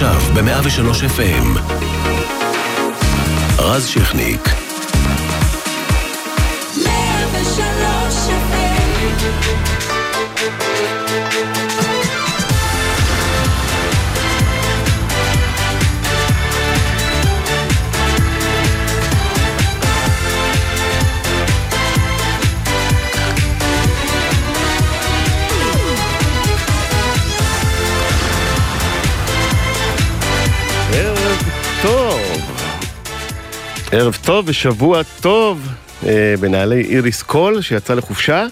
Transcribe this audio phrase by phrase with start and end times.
[0.00, 1.58] עכשיו ב-103 FM.
[3.58, 4.48] רז שכניק.
[6.76, 6.88] 103
[33.92, 35.68] ערב טוב ושבוע טוב
[36.06, 38.46] אה, בנעלי איריס קול שיצא לחופשה.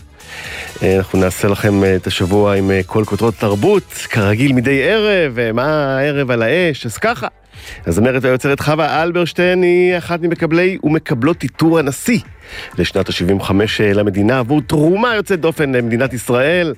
[0.83, 5.99] אה, אנחנו נעשה לכם אה, את השבוע עם כל כותרות תרבות, כרגיל מדי ערב, מה
[5.99, 7.27] הערב על האש, אז ככה.
[7.87, 12.21] הזמרת והיוצרת חווה אלברשטיין היא אחת ממקבלי ומקבלות עיטור הנשיא
[12.79, 13.51] לשנת ה-75
[13.95, 16.75] למדינה עבור תרומה יוצאת דופן למדינת ישראל,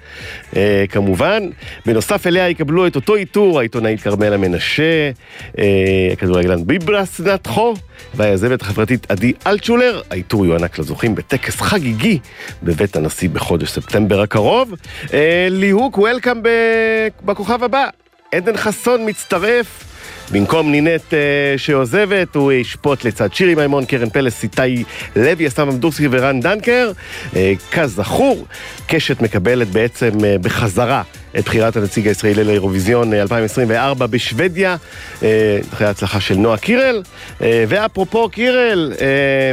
[0.57, 1.43] אה, כמובן.
[1.87, 5.11] בנוסף אליה יקבלו את אותו עיטור העיתונאית כרמלה מנשה,
[5.59, 5.65] אה,
[6.13, 7.75] הכדורגלן ביברס נתחו
[8.15, 10.01] והיזמת החברתית עדי אלטשולר.
[10.11, 12.19] העיטור יוענק לזוכים בטקס חגיגי
[12.63, 14.75] בבית הנשיא בחודש ספטמבר הקרוב.
[15.13, 16.43] אה, ליהוק וולקאם
[17.25, 17.89] בכוכב הבא.
[18.35, 19.85] עדן חסון מצטרף
[20.33, 21.15] במקום נינט uh,
[21.57, 24.85] שעוזבת, הוא ישפוט לצד שירי מימון, קרן פלס, איתי
[25.17, 26.93] לוי, אסתם אמדורסקי ורן דנקר.
[27.33, 27.37] Uh,
[27.73, 28.47] כזכור,
[28.87, 31.03] קשת מקבלת בעצם uh, בחזרה
[31.39, 34.77] את בחירת הנציג הישראלי לאירוויזיון 2024 בשוודיה,
[35.73, 37.03] אחרי ההצלחה של נועה קירל.
[37.41, 38.93] ואפרופו קירל,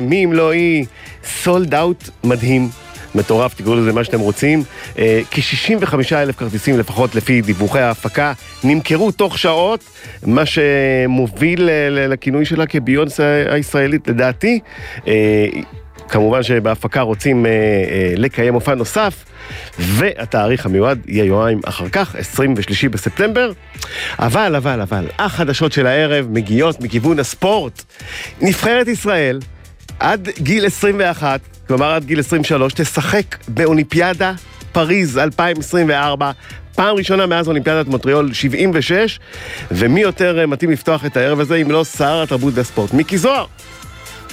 [0.01, 0.85] מי אם לא היא,
[1.23, 2.69] סולד אאוט מדהים
[3.15, 4.63] מטורף, תקראו לזה מה שאתם רוצים.
[4.99, 9.83] אה, כ-65 אלף כרטיסים לפחות לפי דיווחי ההפקה נמכרו תוך שעות,
[10.25, 14.59] מה שמוביל לכינוי שלה כביונס הישראלית לדעתי.
[15.07, 15.47] אה,
[16.09, 19.25] כמובן שבהפקה רוצים אה, אה, לקיים מופע נוסף,
[19.79, 23.51] והתאריך המיועד יהיה יומיים אחר כך, 23 בספטמבר.
[24.19, 27.83] אבל, אבל, אבל, החדשות של הערב מגיעות מכיוון הספורט.
[28.41, 29.39] נבחרת ישראל,
[29.99, 34.33] עד גיל 21, כלומר עד גיל 23, תשחק באולימפיאדה
[34.71, 36.31] פריז 2024.
[36.75, 39.19] פעם ראשונה מאז אולימפיאדת מוטריאול 76,
[39.71, 42.93] ומי יותר אה, מתאים לפתוח את הערב הזה אם לא שר התרבות והספורט?
[42.93, 43.45] מיקי זוהר.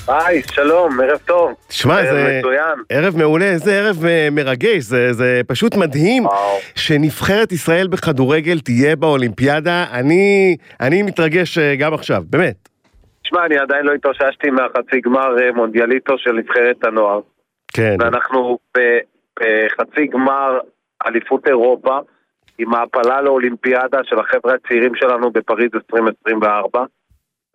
[0.09, 1.53] היי, שלום, ערב טוב.
[1.71, 2.83] שמע, זה מצוין.
[2.89, 6.59] ערב מעולה, איזה ערב אה, מרגש, זה, זה פשוט מדהים וואו.
[6.75, 9.87] שנבחרת ישראל בכדורגל תהיה באולימפיאדה.
[9.93, 12.72] אני, אני מתרגש אה, גם עכשיו, באמת.
[13.33, 17.21] תשמע, אני עדיין לא התאוששתי מהחצי גמר אה, מונדיאליטו של נבחרת הנוער.
[17.75, 17.97] כן.
[18.01, 20.59] ואנחנו בחצי גמר
[21.07, 21.99] אליפות אירופה,
[22.59, 26.85] עם העפלה לאולימפיאדה של החבר'ה הצעירים שלנו בפריז 2024.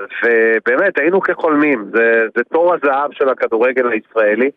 [0.01, 4.51] ובאמת, היינו כחולמים, זה, זה תור הזהב של הכדורגל הישראלי,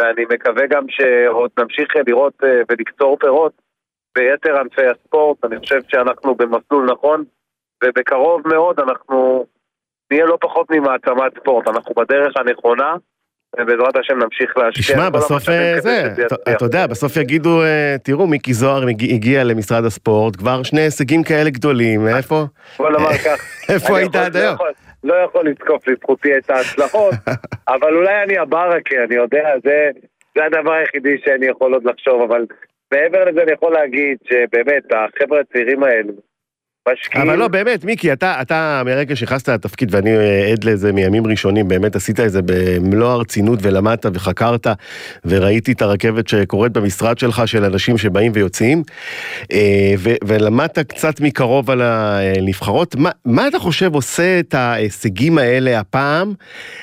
[0.00, 3.52] ואני מקווה גם שעוד נמשיך לראות אה, ולקצור פירות
[4.14, 7.24] ביתר ענפי הספורט, אני חושב שאנחנו במסלול נכון,
[7.84, 9.46] ובקרוב מאוד אנחנו
[10.10, 12.94] נהיה לא פחות ממעצמת ספורט, אנחנו בדרך הנכונה.
[13.58, 14.82] ובעזרת השם נמשיך להשקיע.
[14.82, 16.12] תשמע, בסוף אה, זה,
[16.56, 21.50] אתה יודע, בסוף יגידו, אה, תראו, מיקי זוהר הגיע למשרד הספורט, כבר שני הישגים כאלה
[21.50, 22.44] גדולים, איפה?
[22.78, 23.40] בוא נאמר כך.
[23.74, 24.56] איפה היית עד היום?
[25.04, 27.14] לא יכול לתקוף לזכותי את ההצלחות,
[27.74, 29.90] אבל אולי אני הברקה, אני יודע, זה
[30.36, 32.46] הדבר היחידי שאני יכול עוד לחשוב, אבל
[32.92, 36.12] מעבר לזה אני יכול להגיד שבאמת, החבר'ה הצעירים האלו,
[36.88, 37.28] משקיעים.
[37.28, 40.10] אבל לא, באמת, מיקי, אתה, אתה מרגע שנכנסת לתפקיד, ואני
[40.52, 44.66] עד לזה מימים ראשונים, באמת עשית את זה במלוא הרצינות ולמדת וחקרת,
[45.24, 48.82] וראיתי את הרכבת שקורית במשרד שלך, של אנשים שבאים ויוצאים,
[49.52, 52.94] אה, ו, ולמדת קצת מקרוב על הנבחרות.
[52.94, 56.34] מה, מה אתה חושב עושה את ההישגים האלה הפעם,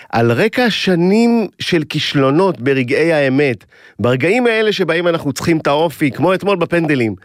[0.10, 3.66] על רקע שנים של כישלונות ברגעי האמת,
[4.00, 7.16] ברגעים האלה שבהם אנחנו צריכים את האופי, כמו אתמול בפנדלים,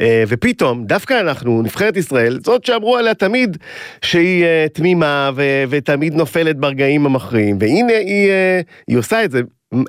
[0.00, 3.56] אה, ופתאום, דווקא אנחנו, נבחרת ישראל, ישראל, זאת שאמרו עליה תמיד
[4.04, 9.40] שהיא uh, תמימה ו- ותמיד נופלת ברגעים המכריעים, והנה היא, uh, היא עושה את זה.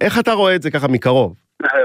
[0.01, 1.33] איך אתה רואה את זה ככה מקרוב?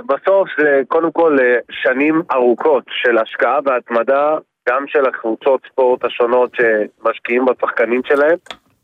[0.07, 4.37] בסוף זה קודם כל אה, שנים ארוכות של השקעה והתמדה,
[4.69, 8.37] גם של הקבוצות ספורט השונות שמשקיעים בשחקנים שלהם,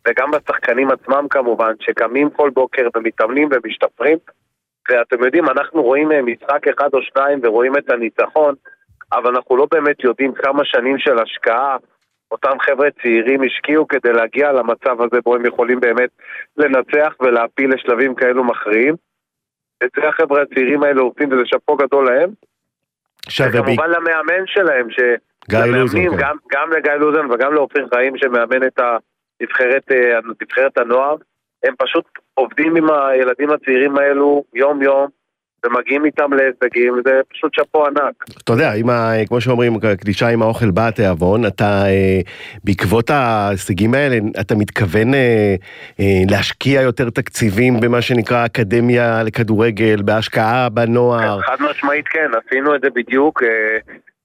[0.08, 4.19] וגם בשחקנים עצמם כמובן, שקמים כל בוקר ומתאמנים ומשתפרים.
[4.90, 8.55] ואתם יודעים, אנחנו רואים משחק אחד או שניים ורואים את הניצחון,
[9.12, 11.76] אבל אנחנו לא באמת יודעים כמה שנים של השקעה
[12.31, 16.10] אותם חבר'ה צעירים השקיעו כדי להגיע למצב הזה בו הם יכולים באמת
[16.56, 18.94] לנצח ולהפיל לשלבים כאלו מכריעים.
[19.84, 22.31] את זה החבר'ה הצעירים האלה עושים וזה שאפו גדול להם.
[23.49, 26.16] וכמובן למאמן שלהם, שלמאמנים, כן.
[26.19, 28.81] גם, גם לגיא לוזן וגם לאופיר חיים שמאמן את
[29.40, 31.16] הנבחרת, אה, הנוער,
[31.64, 35.18] הם פשוט עובדים עם הילדים הצעירים האלו יום יום
[35.66, 38.25] ומגיעים איתם להישגים, זה פשוט שאפו ענק.
[38.44, 42.20] אתה יודע, ה, כמו שאומרים, קלישה עם האוכל בא התיאבון, אתה אה,
[42.64, 45.55] בעקבות ההישגים האלה, אתה מתכוון אה,
[46.00, 51.40] אה, להשקיע יותר תקציבים במה שנקרא אקדמיה לכדורגל, בהשקעה בנוער.
[51.40, 53.43] חד משמעית כן, עשינו את זה בדיוק.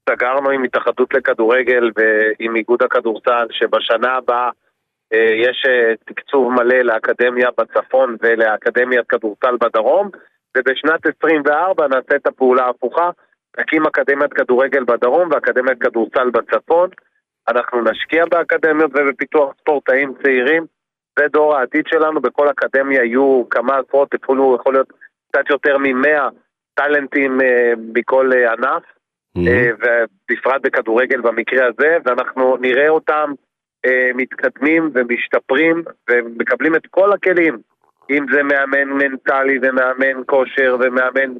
[0.09, 4.49] סגרנו עם התאחדות לכדורגל ועם איגוד הכדורסל שבשנה הבאה
[5.13, 5.65] אה, יש
[6.05, 10.09] תקצוב מלא לאקדמיה בצפון ולאקדמיית כדורסל בדרום
[10.57, 13.09] ובשנת 24 נעשה את הפעולה ההפוכה,
[13.59, 16.89] נקים אקדמיית כדורגל בדרום ואקדמיית כדורסל בצפון.
[17.47, 20.65] אנחנו נשקיע באקדמיות ובפיתוח ספורטאים צעירים,
[21.19, 24.93] זה דור העתיד שלנו, בכל אקדמיה יהיו כמה עשרות, אפילו יכול להיות
[25.31, 26.27] קצת יותר ממאה
[26.73, 28.83] טאלנטים אה, מכל אה, ענף,
[29.37, 29.47] Mm-hmm.
[29.47, 29.69] אה,
[30.29, 33.31] ובפרט בכדורגל במקרה הזה, ואנחנו נראה אותם
[33.85, 37.57] אה, מתקדמים ומשתפרים ומקבלים את כל הכלים,
[38.09, 41.33] אם זה מאמן מנטלי ומאמן כושר ומאמן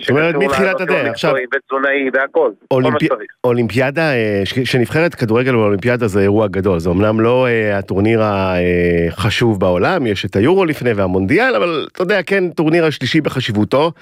[0.00, 2.90] זאת אומרת, מתחילת הדרך, עכשיו- ותזונאי והכל, כל מה.
[3.00, 3.30] שצריך.
[3.44, 10.06] אולימפיאדה, אה, שנבחרת כדורגל באולימפיאדה זה אירוע גדול, זה אמנם לא אה, הטורניר החשוב בעולם,
[10.06, 13.92] יש את היורו לפני והמונדיאל, אבל אתה יודע, כן, טורניר השלישי בחשיבותו,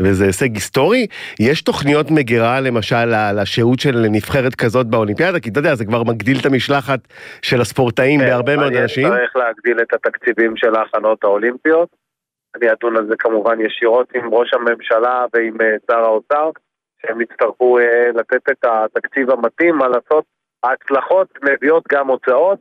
[0.00, 1.06] וזה הישג היסטורי.
[1.40, 6.38] יש תוכניות מגירה למשל לשהות של נבחרת כזאת באולימפיאדה, כי אתה יודע, זה כבר מגדיל
[6.40, 7.00] את המשלחת
[7.42, 9.06] של הספורטאים בהרבה מאוד אנשים.
[9.06, 12.01] אני צריך להגדיל את התקציבים של ההכנות האולימפיות.
[12.56, 16.50] אני אדון על זה כמובן ישירות עם ראש הממשלה ועם אה, שר האוצר,
[17.02, 20.24] שהם יצטרכו אה, לתת את התקציב המתאים, מה לעשות.
[20.62, 22.58] ההצלחות מביאות גם הוצאות,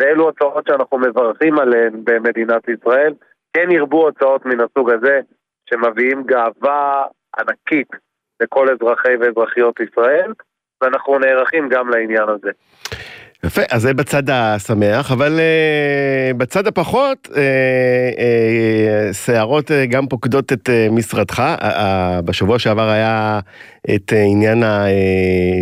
[0.00, 3.14] ואלו הוצאות שאנחנו מברכים עליהן במדינת ישראל.
[3.56, 5.20] כן ירבו הוצאות מן הסוג הזה,
[5.70, 7.06] שמביאים גאווה
[7.38, 7.88] ענקית
[8.40, 10.32] לכל אזרחי ואזרחיות ישראל,
[10.80, 12.50] ואנחנו נערכים גם לעניין הזה.
[13.44, 20.52] יפה, אז זה בצד השמח, אבל uh, בצד הפחות, uh, uh, שערות uh, גם פוקדות
[20.52, 21.38] את uh, משרדך.
[21.38, 21.66] Uh, uh,
[22.24, 23.40] בשבוע שעבר היה
[23.94, 24.62] את uh, עניין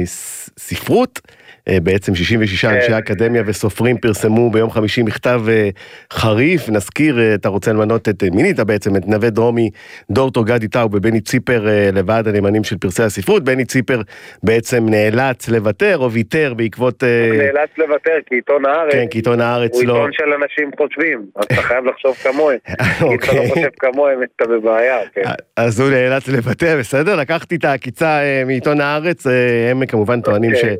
[0.04, 1.20] הספרות.
[1.68, 2.74] Uh, בעצם 66 כן.
[2.74, 8.22] אנשי אקדמיה וסופרים פרסמו ביום חמישי מכתב uh, חריף, נזכיר, uh, אתה רוצה למנות את,
[8.32, 9.70] מינית בעצם את נווה דרומי,
[10.10, 14.00] דורטו גדי טאו ובני ציפר לוועד הנאמנים של פרסי הספרות, בני ציפר
[14.42, 17.02] בעצם נאלץ לוותר או ויתר בעקבות...
[17.02, 19.94] הוא נאלץ לוותר כי עיתון הארץ כן, כי עיתון הארץ הוא לא...
[19.94, 22.58] עיתון של אנשים חושבים, אז אתה חייב לחשוב כמוהם.
[22.68, 23.48] כי אתה לא אוקיי.
[23.48, 25.22] חושב כמוהם, אתה בבעיה, כן.
[25.56, 27.16] אז הוא נאלץ לוותר, בסדר?
[27.16, 30.76] לקחתי את העקיצה אה, מעיתון הארץ, אה, הם כמובן טוענים ש- אוקיי.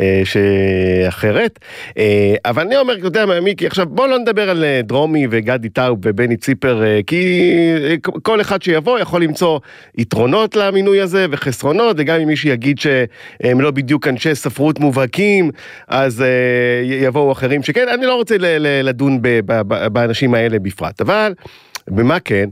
[0.00, 1.58] אה, שאחרת.
[1.98, 2.94] אה, אבל אני אומר,
[3.26, 7.50] מה, מיקי, עכשיו בוא לא נדבר על אה, דרומי וגדי טאוב ובני ציפר, אה, כי
[7.84, 9.58] אה, כל אחד שיבוא יכול למצוא
[9.98, 15.50] יתרונות למינוי הזה וחסרונות, וגם אם מישהו יגיד שהם לא בדיוק אנשי ספרות מובהקים,
[15.88, 16.26] אז אה,
[16.84, 18.36] יבואו אחרים שכן, אני לא רוצה
[18.82, 19.18] לדון
[19.92, 21.32] באנשים האלה בפרט, אבל...
[21.90, 22.48] במה כן?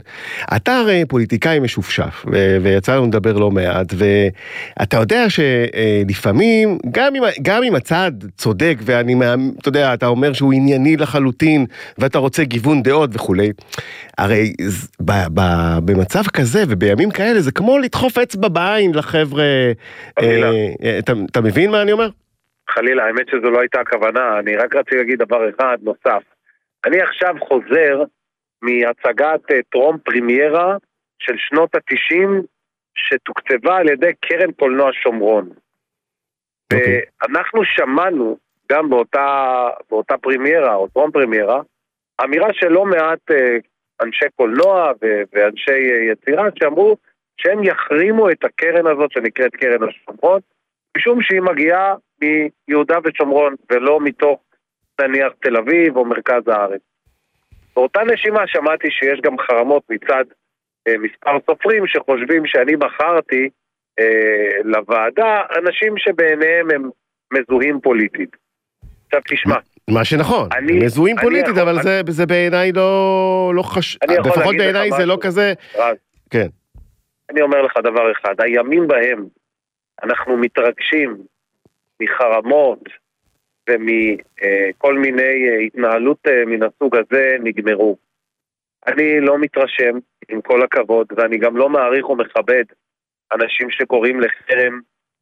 [0.55, 7.23] אתה הרי פוליטיקאי משופשף, ו- ויצא לנו לדבר לא מעט, ואתה יודע שלפעמים, גם אם,
[7.41, 9.15] גם אם הצד צודק, ואני,
[9.59, 11.65] אתה יודע, אתה אומר שהוא ענייני לחלוטין,
[11.97, 13.51] ואתה רוצה גיוון דעות וכולי,
[14.17, 19.43] הרי ז- ב- ב- במצב כזה ובימים כאלה, זה כמו לדחוף אצבע בעין לחבר'ה.
[19.43, 20.51] אה,
[20.83, 22.09] אה, אתה, אתה מבין מה אני אומר?
[22.69, 26.23] חלילה, האמת שזו לא הייתה הכוונה, אני רק רציתי להגיד דבר אחד נוסף.
[26.85, 28.03] אני עכשיו חוזר
[28.65, 30.77] מהצגת אה, טרום פרימיירה
[31.19, 32.41] של שנות התשעים,
[32.95, 35.49] שתוקצבה על ידי קרן קולנוע שומרון.
[36.73, 37.01] אוקיי.
[37.21, 38.37] ואנחנו שמענו
[38.71, 41.61] גם באותה, באותה פרימיירה או טרום פרימיירה,
[42.23, 43.57] אמירה של לא מעט אה,
[44.01, 44.91] אנשי קולנוע
[45.33, 46.97] ואנשי אה, יצירה שאמרו
[47.37, 50.39] שהם יחרימו את הקרן הזאת שנקראת קרן השומרון,
[50.97, 54.39] משום שהיא מגיעה מיהודה ושומרון ולא מתוך
[55.01, 56.81] נניח תל אביב או מרכז הארץ.
[57.75, 60.23] באותה נשימה שמעתי שיש גם חרמות מצד
[60.87, 63.49] אה, מספר סופרים שחושבים שאני בחרתי
[63.99, 64.05] אה,
[64.63, 66.89] לוועדה אנשים שבעיניהם הם
[67.33, 68.35] מזוהים פוליטית.
[69.05, 69.55] עכשיו תשמע,
[69.89, 74.17] מה שנכון, אני- מזוהים אני פוליטית, יכול- אבל זה, זה בעיניי לא, לא חשוב, אני
[74.17, 75.07] לפחות בעיניי זה משהו.
[75.09, 75.95] לא כזה, רז,
[76.29, 76.47] כן.
[77.29, 79.25] אני אומר לך דבר אחד, הימים בהם
[80.03, 81.17] אנחנו מתרגשים
[82.01, 82.79] מחרמות
[83.69, 87.97] ומכל מיני אה, התנהלות אה, מן הסוג הזה נגמרו.
[88.87, 89.97] אני לא מתרשם,
[90.29, 92.63] עם כל הכבוד, ואני גם לא מעריך ומכבד
[93.33, 94.79] אנשים שקוראים לחרם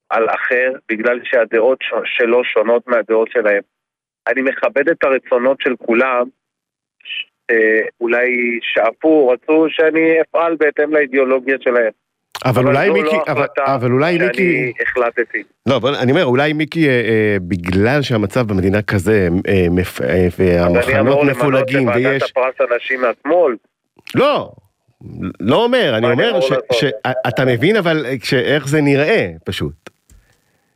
[0.10, 3.62] על אחר בגלל שהדעות שלו שונות מהדעות שלהם.
[4.28, 6.28] אני מכבד את הרצונות של כולם,
[7.52, 11.92] אה, אולי שאפו, רצו שאני אפעל בהתאם לאידיאולוגיה שלהם.
[12.46, 15.44] אבל אולי מיקי, לא אבל, אולי שאני מיקי, החלטתי.
[15.66, 20.40] לא, אני אומר, אולי מיקי, אה, אה, בגלל שהמצב במדינה כזה, אה, מפ, אה, אז
[20.40, 23.56] אני והמחנות אמור למנות מפולגים, לוועדת ויש, הפרס אנשים מהשמאל.
[24.16, 24.52] לא,
[25.40, 26.40] לא אומר, אני אומר?
[26.72, 28.06] שאתה מבין אבל
[28.46, 29.74] איך זה נראה, פשוט.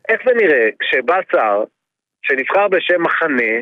[0.09, 1.63] איך זה נראה כשבא שר
[2.21, 3.53] שנבחר בשם מחנה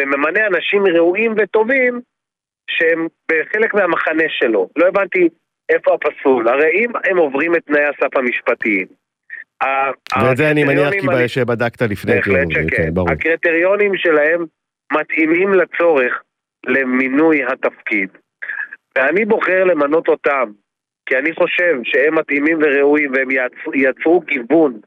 [0.00, 2.00] וממנה אנשים ראויים וטובים
[2.70, 4.68] שהם בחלק מהמחנה שלו?
[4.76, 5.28] לא הבנתי
[5.68, 6.48] איפה הפסול.
[6.48, 8.86] הרי אם הם עוברים את תנאי הסף המשפטיים.
[10.22, 12.14] ואת זה אני מניח כי שבדקת לפני.
[12.14, 12.76] בהחלט כאילו, שכן.
[12.76, 13.10] כן, ברור.
[13.10, 14.44] הקריטריונים שלהם
[14.92, 16.22] מתאימים לצורך
[16.66, 18.08] למינוי התפקיד.
[18.98, 20.50] ואני בוחר למנות אותם,
[21.06, 24.80] כי אני חושב שהם מתאימים וראויים והם יצרו, יצרו גיוון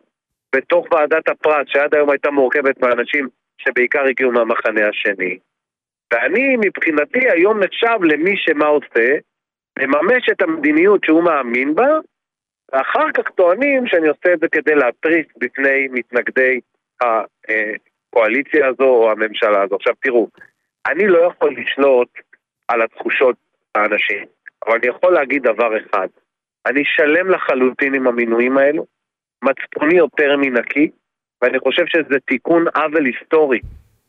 [0.56, 5.38] בתוך ועדת הפרט, שעד היום הייתה מורכבת מאנשים שבעיקר הגיעו מהמחנה השני.
[6.14, 9.18] ואני מבחינתי היום נחשב למי שמה עושה,
[9.78, 11.88] מממש את המדיניות שהוא מאמין בה,
[12.74, 16.60] ואחר כך טוענים שאני עושה את זה כדי להתריס בפני מתנגדי
[17.02, 19.76] הקואליציה הזו או הממשלה הזו.
[19.76, 20.28] עכשיו תראו,
[20.88, 22.10] אני לא יכול לשלוט
[22.68, 23.36] על התחושות
[23.76, 24.26] האנשים,
[24.68, 26.08] אבל אני יכול להגיד דבר אחד,
[26.66, 28.86] אני שלם לחלוטין עם המינויים האלו,
[29.44, 30.90] מצפוני יותר מנקי,
[31.42, 33.60] ואני חושב שזה תיקון עוול היסטורי,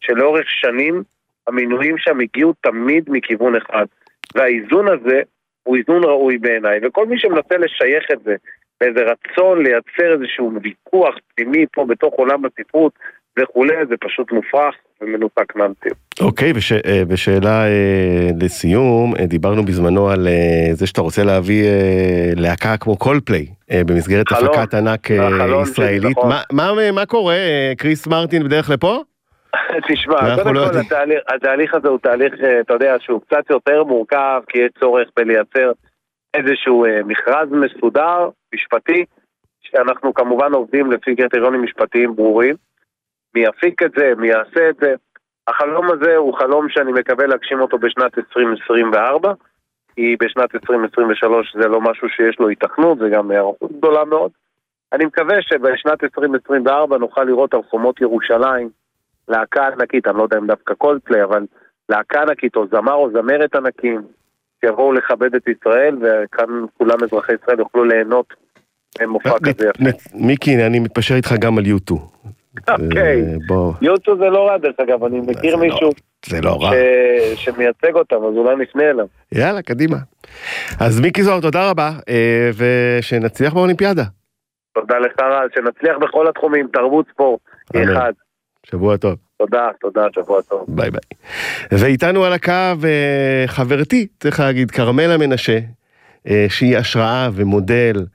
[0.01, 1.03] שלאורך שנים
[1.47, 3.87] המינויים שם הגיעו תמיד מכיוון אחד,
[4.35, 5.23] והאיזון הזה
[5.69, 8.35] הוא איזון ראוי בעיניי, וכל מי שמנסה לשייך את זה
[8.81, 12.93] באיזה רצון לייצר איזשהו ויכוח פנימי פה בתוך עולם הספרות
[13.39, 15.97] וכולי, זה פשוט מופרך ומנותק מהמציאות.
[16.21, 20.29] אוקיי, וש, אה, ושאלה אה, לסיום, אה, דיברנו בזמנו על
[20.73, 21.65] זה שאתה רוצה להביא
[22.37, 23.47] להקה כמו קולפליי
[23.87, 24.55] במסגרת חלום.
[24.55, 25.11] הפקת ענק
[25.63, 26.19] ישראלית.
[26.19, 26.29] נכון.
[26.29, 27.37] מה, מה, מה קורה?
[27.79, 29.03] קריס מרטין בדרך לפה?
[29.89, 30.79] תשמע, אנחנו קודם לא כל.
[30.79, 35.09] התהליך, התהליך הזה הוא תהליך, אה, אתה יודע, שהוא קצת יותר מורכב, כי יש צורך
[35.17, 35.73] בלייצר
[36.35, 39.05] איזשהו אה, מכרז מסודר, משפטי,
[39.61, 42.55] שאנחנו כמובן עובדים לפי קריטריונים משפטיים ברורים.
[43.35, 44.95] מי יפיק את זה, מי יעשה את זה.
[45.49, 49.33] החלום הזה הוא חלום שאני מקווה להגשים אותו בשנת 2024,
[49.95, 54.31] כי בשנת 2023 זה לא משהו שיש לו היתכנות, זה גם היערכות גדולה מאוד.
[54.93, 58.69] אני מקווה שבשנת 2024 נוכל לראות על חומות ירושלים
[59.29, 61.47] להקה ענקית, אני לא יודע אם דווקא קולפליי, אבל
[61.89, 64.03] להקה ענקית או זמר או זמרת ענקים
[64.61, 66.47] שיבואו לכבד את ישראל, וכאן
[66.79, 68.27] כולם אזרחי ישראל יוכלו ליהנות
[69.03, 69.99] ממופע כזה יפה.
[70.15, 71.99] מיקי, אני מתפשר איתך גם על יוטו.
[72.69, 73.23] אוקיי.
[73.51, 75.91] אה, יוטו זה לא רע דרך אגב, אני מכיר לא- מישהו
[76.27, 76.71] זה לא רע.
[77.35, 79.07] שמייצג אותם, אז אולי נפנה אליו.
[79.33, 79.97] יאללה, קדימה.
[80.81, 84.03] אז מיקי זוהר, תודה רבה, אה, ושנצליח באולימפיאדה.
[84.75, 85.13] תודה לך
[85.55, 87.41] שנצליח בכל התחומים, תרבות ספורט.
[87.77, 88.13] אחד.
[88.71, 89.15] שבוע טוב.
[89.39, 90.65] תודה, תודה, שבוע טוב.
[90.69, 91.01] ביי ביי.
[91.73, 95.59] ואיתנו על הקו אה, חברתי, צריך להגיד, כרמלה מנשה,
[96.29, 98.07] אה, שהיא השראה ומודל,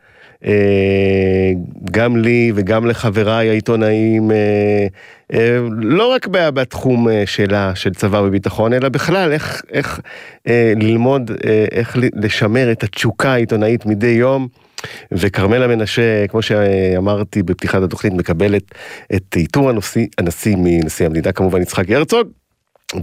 [0.45, 1.51] אה,
[1.91, 4.31] גם לי וגם לחבריי העיתונאים,
[5.81, 9.99] לא רק בתחום שלה, של צבא וביטחון, אלא בכלל איך, איך
[10.75, 11.31] ללמוד,
[11.71, 14.47] איך לשמר את התשוקה העיתונאית מדי יום.
[15.11, 18.63] וכרמלה מנשה, כמו שאמרתי בפתיחת התוכנית, מקבלת
[19.15, 22.27] את עיטור הנשיא, הנשיא מנשיא המדינה, כמובן יצחק הרצוג.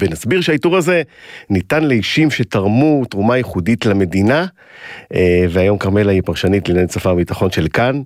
[0.01, 1.03] ונסביר שהעיטור הזה
[1.51, 4.47] ניתן לאישים שתרמו תרומה ייחודית למדינה,
[5.15, 8.03] אה, והיום כרמלה היא פרשנית לענייני צבא וביטחון של כאן,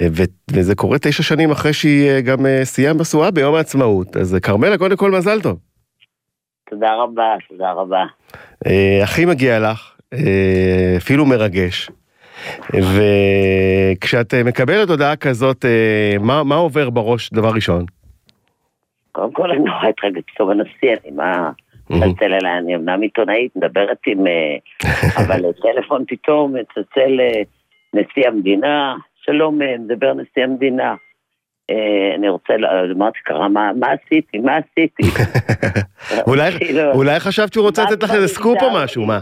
[0.00, 0.06] אה,
[0.50, 4.16] וזה קורה תשע שנים אחרי שהיא אה, גם סיימה משואה ביום העצמאות.
[4.16, 5.58] אז כרמלה, קודם כל מזל טוב.
[6.70, 8.04] תודה רבה, תודה רבה.
[9.02, 9.92] הכי מגיע לך,
[10.96, 11.90] אפילו מרגש.
[12.74, 17.84] וכשאת אה, מקבלת הודעה כזאת, אה, מה, מה עובר בראש דבר ראשון?
[19.12, 21.50] קודם כל אני נורא התרגשתי טוב הנשיא, אני מה...
[21.90, 24.26] מצלצל אליי, אני אמנם עיתונאית, מדברת עם...
[24.26, 24.56] אה,
[25.22, 27.20] אבל טלפון פתאום מצלצל
[27.94, 30.94] נשיא המדינה, שלום, מדבר נשיא המדינה.
[32.16, 32.52] אני רוצה,
[32.96, 34.38] אמרתי, קרה, מה עשיתי?
[34.38, 35.02] מה עשיתי?
[36.26, 38.74] אולי, כאילו, אולי חשבת שהוא רוצה לתת לך איזה סקופ או?
[38.74, 39.20] משהו, מה?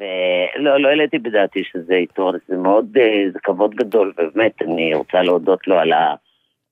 [0.00, 5.22] ולא, לא העליתי בדעתי שזה עיתון, זה מאוד, אה, זה כבוד גדול, ובאמת, אני רוצה
[5.22, 6.14] להודות לו על ה...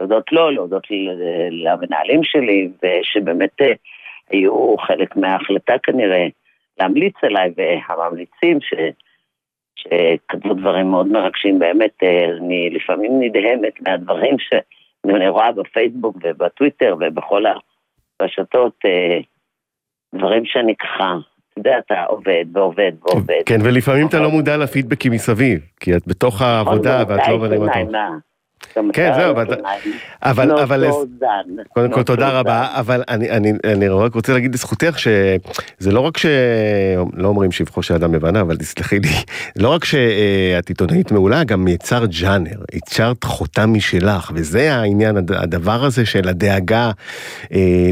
[0.00, 3.72] להודות לו, להודות ל- למנהלים שלי, ושבאמת אה,
[4.30, 6.26] היו חלק מההחלטה כנראה
[6.80, 8.74] להמליץ עליי, והממליצים ש...
[9.76, 17.44] שכתבו דברים מאוד מרגשים, באמת, אה, אני לפעמים נדהמת מהדברים שאני רואה בפייסבוק ובטוויטר ובכל
[18.20, 19.18] הרשתות, אה,
[20.14, 21.14] דברים שאני ככה,
[21.58, 23.40] אתה יודע, אתה עובד ועובד ועובד.
[23.46, 27.98] כן, ולפעמים אתה לא מודע לפידבקים מסביב, כי את בתוך העבודה נכון, ואת לא
[28.92, 29.76] כן, זהו, אבל- עיתונאי
[30.22, 30.84] אבל- אבל-.
[31.74, 32.28] קודם כל תודה.
[32.40, 36.26] רבה, אבל אני, אני, אני רק רוצה להגיד לזכותך שזה לא רק ש...
[37.16, 39.08] לא אומרים שבחו של אדם לבנה, אבל תסלחי לי,
[39.62, 45.84] לא רק שאת עיתונאית מעולה, גם יצרת ג'אנר, יצרת חותם משלך, וזה העניין, הד- הדבר
[45.84, 46.90] הזה של הדאגה
[47.52, 47.90] אה,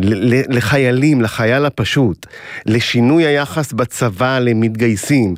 [0.49, 2.27] לחיילים, לחייל הפשוט,
[2.67, 5.35] לשינוי היחס בצבא למתגייסים,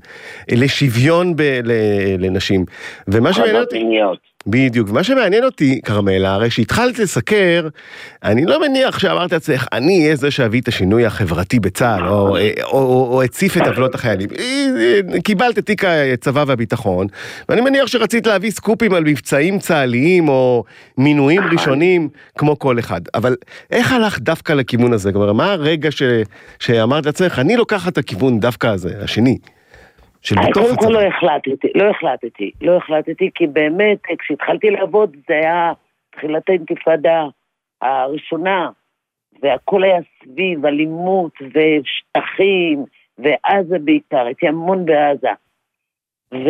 [0.52, 1.42] לשוויון ב,
[2.18, 2.64] לנשים.
[3.08, 3.78] ומה שמעניין אותי...
[4.46, 7.68] בדיוק, ומה שמעניין אותי, כרמלה, הרי שהתחלת לסקר,
[8.24, 12.38] אני לא מניח שאמרת לעצמך, אני אהיה זה שאביא את השינוי החברתי בצה"ל, או, או,
[12.72, 14.28] או, או הציף את עוולות החיילים.
[14.38, 17.06] אה, קיבלת את תיק הצבא והביטחון,
[17.48, 20.64] ואני מניח שרצית להביא סקופים על מבצעים צה"ליים, או
[20.98, 22.08] מינויים ראשונים,
[22.38, 23.00] כמו כל אחד.
[23.14, 23.36] אבל
[23.70, 25.12] איך הלך דווקא לכיוון הזה?
[25.12, 26.02] כלומר, מה הרגע ש,
[26.58, 29.38] שאמרת לעצמך, אני לוקחת את הכיוון דווקא הזה, השני,
[30.24, 31.00] של בתוך קודם כל הצבא?
[31.00, 35.72] לא החלטתי, לא החלטתי, לא החלטתי, כי באמת, כשהתחלתי לעבוד זה היה
[36.10, 37.24] תחילת האינתיפאדה
[37.82, 38.70] הראשונה,
[39.42, 42.84] והכל היה סביב אלימות ושטחים,
[43.18, 45.28] ועזה בעיקר, הייתי המון בעזה.
[46.34, 46.48] ו...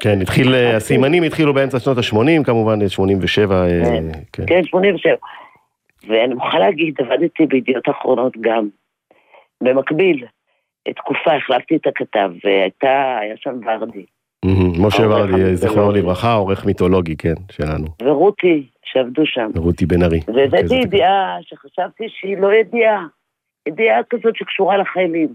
[0.00, 4.18] כן, התחיל, אה, הסימנים התחילו באמצע שנות ה-80, כמובן, 87, אה, כן.
[4.32, 4.44] כן.
[4.46, 5.14] כן, 87.
[6.08, 8.68] ואני מוכרחה להגיד, עבדתי בידיעות אחרונות גם.
[9.60, 10.24] במקביל,
[10.90, 14.04] תקופה החלפתי את הכתב, והייתה, היה שם ורדי.
[14.78, 15.56] משה ורדי.
[15.56, 17.86] זיכרונו לברכה, עורך מיתולוגי, כן, שלנו.
[18.02, 19.50] ורותי, שעבדו שם.
[19.56, 20.20] רותי בן ארי.
[20.34, 20.72] והבאתי רכזת.
[20.72, 23.06] ידיעה שחשבתי שהיא לא ידיעה,
[23.68, 25.28] ידיעה כזאת שקשורה לחיילים.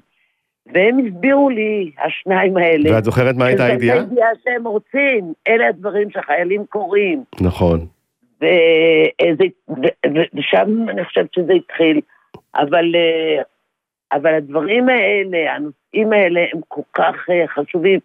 [0.73, 3.97] והם הסבירו לי, השניים האלה, ואת זוכרת מה הייתה שזאת הידיעה?
[3.99, 7.23] הידיעה שהם רוצים, אלה הדברים שהחיילים קוראים.
[7.41, 7.85] נכון.
[10.33, 12.01] ושם אני חושבת שזה התחיל.
[12.55, 13.41] אבל, אה,
[14.11, 17.99] אבל הדברים האלה, הנושאים האלה, הם כל כך אה, חשובים.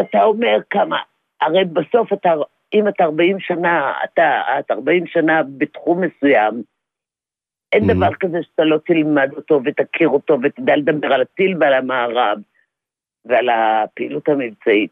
[0.00, 0.98] אתה אומר כמה,
[1.40, 2.32] הרי בסוף אתה,
[2.74, 6.62] אם אתה 40 שנה, אתה, את 40 שנה בתחום מסוים,
[7.72, 7.94] אין Mhm.
[7.94, 12.38] דבר כזה שאתה לא תלמד אותו ותכיר אותו ותדע לדבר על הטיל ועל המערב
[13.24, 14.90] ועל הפעילות המבצעית.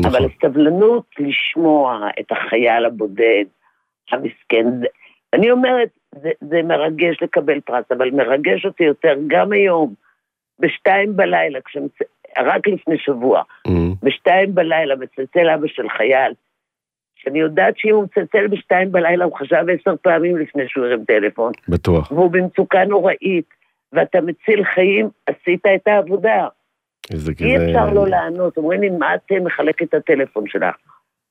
[0.00, 0.10] נכון.
[0.14, 3.44] אבל הסבלנות לשמוע את החייל הבודד,
[4.10, 4.66] המסכן,
[5.34, 5.88] אני אומרת,
[6.22, 9.94] זה, זה מרגש לקבל פרס, אבל מרגש אותי יותר גם היום,
[10.58, 11.92] בשתיים בלילה, כשמצ...
[12.38, 16.32] רק לפני שבוע, מהמם, בשתיים בלילה מצלצל אבא של חייל,
[17.16, 21.52] שאני יודעת שאם הוא מצלצל בשתיים בלילה, הוא חשב עשר פעמים לפני שהוא הרים טלפון,
[21.68, 22.12] בטוח.
[22.12, 23.48] והוא במצוקה נוראית,
[23.92, 26.48] ואתה מציל חיים, עשית את העבודה.
[27.12, 27.66] איזה אי כזה...
[27.66, 30.76] אפשר לא לענות, אומרים לי, מה את מחלקת את הטלפון שלך?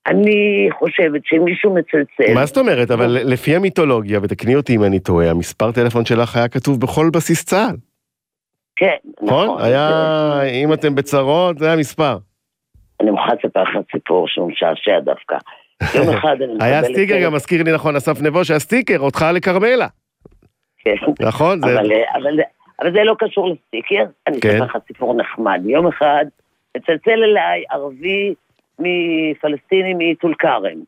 [0.07, 2.33] אני חושבת שאם מישהו מצלצל...
[2.33, 2.91] מה זאת אומרת?
[2.91, 7.45] אבל לפי המיתולוגיה, ותקני אותי אם אני טועה, המספר טלפון שלך היה כתוב בכל בסיס
[7.45, 7.75] צה"ל,
[8.75, 9.47] כן, נכון?
[9.47, 9.61] נכון.
[9.61, 12.17] היה, אם אתם בצרות, זה המספר.
[13.01, 15.35] אני מוכרחה לספר לך סיפור שהוא משעשע דווקא.
[15.95, 16.61] יום אחד אני מקבלת...
[16.61, 19.87] היה סטיקר, גם מזכיר לי נכון, אסף נבו, שהיה סטיקר, אותך לכרמלה.
[20.77, 20.95] כן.
[21.19, 21.61] נכון?
[21.61, 21.73] זה...
[21.73, 22.39] אבל, אבל,
[22.81, 24.49] אבל זה לא קשור לסטיקר, אני כן.
[24.49, 25.61] אספר לך סיפור נחמד.
[25.65, 26.25] יום אחד
[26.77, 28.33] מצלצל אליי ערבי
[28.79, 30.79] מפלסטיני מטול כרם.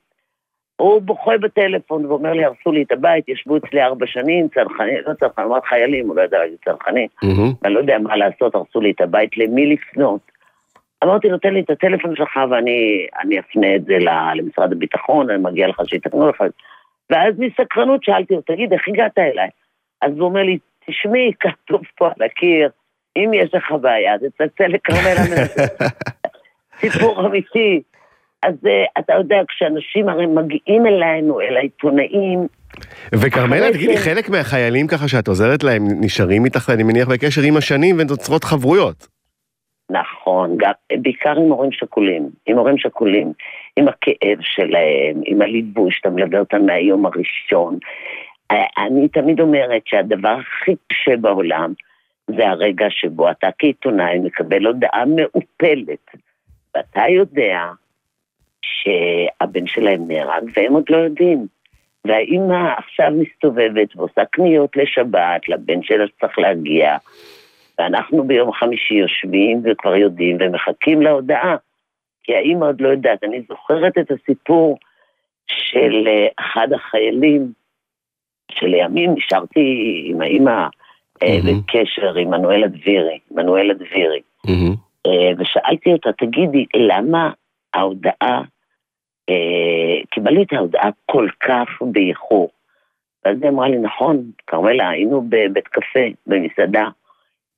[0.76, 5.14] הוא בוכה בטלפון ואומר לי, הרסו לי את הבית, ישבו אצלי ארבע שנים, צרכנים, לא
[5.14, 7.08] צרכנים, אמרת חיילים, הוא לא יודע להגיד צרכנים.
[7.24, 10.22] מהמם, ואני לא יודע מה לעשות, הרסו לי את הבית, למי לפנות?
[11.04, 13.98] אמרתי לו, תן לי את הטלפון שלך ואני אני אפנה את זה
[14.36, 16.44] למשרד הביטחון, אני מגיע לך שיתקנו לך.
[17.10, 19.50] ואז מסקרנות שאלתי אותו, תגיד, איך הגעת אליי?
[20.02, 22.70] אז הוא אומר לי, תשמעי, כתוב פה על הקיר,
[23.16, 25.64] אם יש לך בעיה, תצלצל לכרמלה מנשה.
[26.80, 27.82] סיפור אמיתי.
[28.44, 32.48] אז אה, אתה יודע, כשאנשים הרי מגיעים אלינו, אל העיתונאים,
[33.12, 37.96] וכרמלה, תגידי, חלק מהחיילים ככה שאת עוזרת להם, נשארים איתך, אני מניח, בקשר עם השנים
[38.00, 39.08] ונוצרות חברויות.
[39.90, 43.34] נכון, גם, בעיקר עם הורים שכולים, עם הורים שכולים,
[43.76, 47.78] עם הכאב שלהם, עם הליווי שאתה מלווה אותם מהיום הראשון.
[48.52, 51.74] אה, אני תמיד אומרת שהדבר הכי קשה בעולם
[52.28, 56.06] זה הרגע שבו אתה כעיתונאי מקבל הודעה מעופלת,
[56.76, 57.72] ואתה יודע
[58.62, 61.48] שהבן שלהם נהרג והם עוד לא יודעים.
[62.06, 66.98] והאימא עכשיו מסתובבת ועושה קניות לשבת לבן שלה שצריך להגיע,
[67.80, 71.56] ואנחנו ביום חמישי יושבים וכבר יודעים ומחכים להודעה,
[72.24, 73.24] כי האימא עוד לא יודעת.
[73.24, 74.78] אני זוכרת את הסיפור
[75.48, 77.52] של אה, אחד החיילים,
[78.52, 80.68] שלימים נשארתי עם האימא
[81.24, 81.62] מהמם.
[81.62, 84.85] בקשר עם מנואלה דבירי, מנואלה דבירי, מהמם, אה,
[85.38, 87.32] ושאלתי אותה, תגידי, למה
[87.74, 88.42] ההודעה,
[89.30, 92.50] אה, קיבלתי את ההודעה כל כך באיחור?
[93.26, 96.88] ואז היא אמרה לי, נכון, כרמלה, היינו בבית קפה, במסעדה,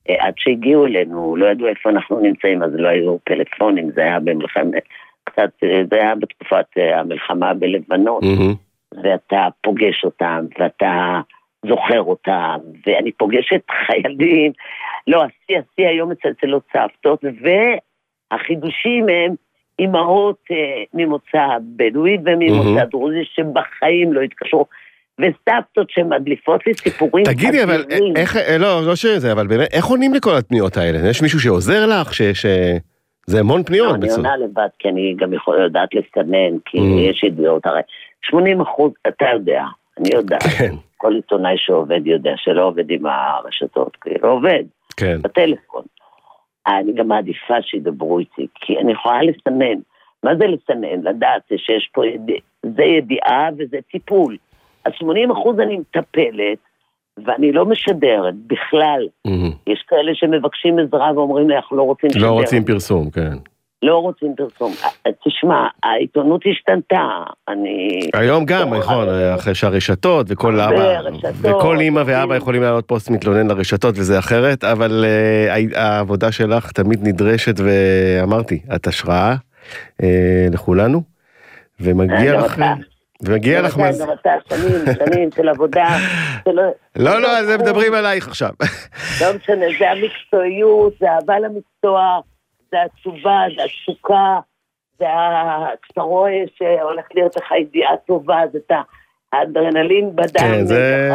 [0.09, 4.19] אה, עד שהגיעו אלינו, לא ידעו איפה אנחנו נמצאים, אז לא היו פלאפונים, זה היה
[4.19, 4.83] במלחמת,
[5.23, 8.21] קצת, אה, זה היה בתקופת אה, המלחמה בלבנון.
[8.23, 8.53] מהמם,
[9.03, 11.19] ואתה פוגש אותם, ואתה
[11.67, 12.57] זוכר אותם,
[12.87, 14.51] ואני פוגשת חיילים,
[15.07, 17.23] לא, השיא השיא היום מצלצלות סבתות,
[18.31, 19.35] והחידושים הם
[19.79, 20.55] אימהות אה,
[20.93, 22.89] ממוצא בדואי וממוצא מהמם.
[22.91, 24.65] דרוזי שבחיים לא התקשרו,
[25.19, 27.85] וסבתות שמדליפות לי סיפורים תגידי, אבל.
[28.15, 31.09] איך, אה, לא, לא שזה, אבל באמת, איך עונים לכל הפניות האלה?
[31.09, 32.13] יש מישהו שעוזר לך?
[32.13, 32.21] ש...
[32.21, 32.45] ש...
[33.27, 33.93] זה המון לא, פניות.
[33.95, 34.15] אני בעצם.
[34.15, 36.99] עונה לבד, כי אני גם יכולה לדעת לסנן, כי Mm.
[37.11, 37.81] יש ידיעות, הרי
[38.21, 39.63] 80 אחוז, אתה יודע,
[39.99, 44.63] אני יודעת, כן, כל עיתונאי שעובד יודע שלא עובד עם הרשתות, כי לא עובד,
[44.97, 45.21] כן.
[45.21, 45.83] בטלפון.
[46.67, 49.79] אני גם מעדיפה שידברו איתי, כי אני יכולה לסנן.
[50.23, 51.01] מה זה לסנן?
[51.03, 52.31] לדעת שיש פה, יד...
[52.63, 54.37] זה ידיעה וזה טיפול.
[54.85, 56.57] אז 80 אחוז אני מטפלת,
[57.25, 59.07] ואני לא משדרת בכלל.
[59.25, 59.51] מהמם.
[59.67, 62.25] יש כאלה שמבקשים עזרה ואומרים לי, אנחנו לא רוצים לשדר.
[62.25, 63.37] לא רוצים פרסום, כן.
[63.83, 64.73] לא רוצים פרסום.
[65.05, 67.07] אה, תשמע, העיתונות השתנתה,
[67.47, 67.99] אני...
[68.13, 70.99] היום גם, נכון, אחרי שהרשתות וכל אבא,
[71.41, 72.35] וכל אימא ואבא.
[72.35, 78.61] יכולים לעלות פוסט מתלונן לרשתות וזה אחרת, אבל אה, הע- העבודה שלך תמיד נדרשת, ואמרתי,
[78.75, 79.35] את השראה
[80.03, 81.01] אה, לכולנו,
[81.79, 82.61] ומגיע לך.
[83.23, 83.77] ומגיע לך.
[83.77, 83.83] גם
[84.21, 84.71] אתה, שנים,
[85.05, 85.87] שנים של עבודה.
[86.49, 86.61] שלא-
[86.95, 88.49] לא, לא, אז הם מדברים עלייך עכשיו.
[89.21, 92.19] לא משנה, זה המקצועיות, זה אהבה למקצוע,
[92.71, 94.39] זה התשובה, זה התשוקה,
[94.99, 95.65] זה ה...
[95.81, 98.71] כשאתה רואה שהולכת להיות לך ידיעה טובה, זה את
[99.33, 100.27] האדרנלין בדם.
[100.39, 101.09] כן, זה.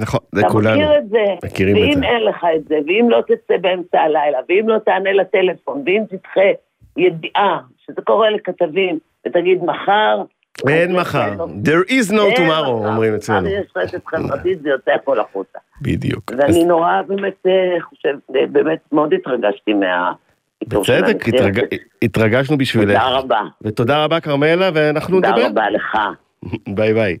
[0.00, 0.80] נכון, זה אתה כולנו.
[0.80, 2.04] מכיר את זה, מכירים את ואם זה.
[2.06, 6.40] אין לך את זה, ואם לא תצא באמצע הלילה, ואם לא תענה לטלפון, ואם תדחה
[6.96, 10.22] ידיעה, שזה קורה לכתבים, ותגיד מחר,
[10.68, 12.66] אין מחר, לנו- there is no tomorrow.
[12.68, 13.48] אומרים אצלנו.
[13.48, 15.58] יש רשת חברתית, זה יוצא הכל החוצה.
[15.82, 16.32] בדיוק.
[16.38, 20.12] ואני נורא באמת אה, חושב, אה, באמת מאוד התרגשתי מה...
[20.68, 22.88] בצדק, התרג- התרגשנו בשבילך.
[23.02, 23.40] תודה רבה.
[23.62, 25.46] ותודה רבה כרמלה, ואנחנו תודה נדבר.
[25.46, 25.98] רבה לך.
[26.76, 27.16] ביי ביי.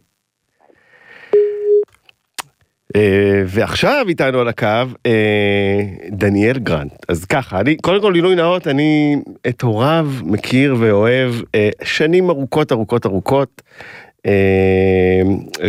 [2.96, 4.66] אה, ועכשיו איתנו על הקו
[5.06, 5.80] אה,
[6.10, 6.92] דניאל גרנט.
[7.08, 9.16] אז ככה, אני, קודם כל גילוי נאות, אני
[9.48, 13.62] את הוריו מכיר ואוהב אה, שנים ארוכות ארוכות ארוכות,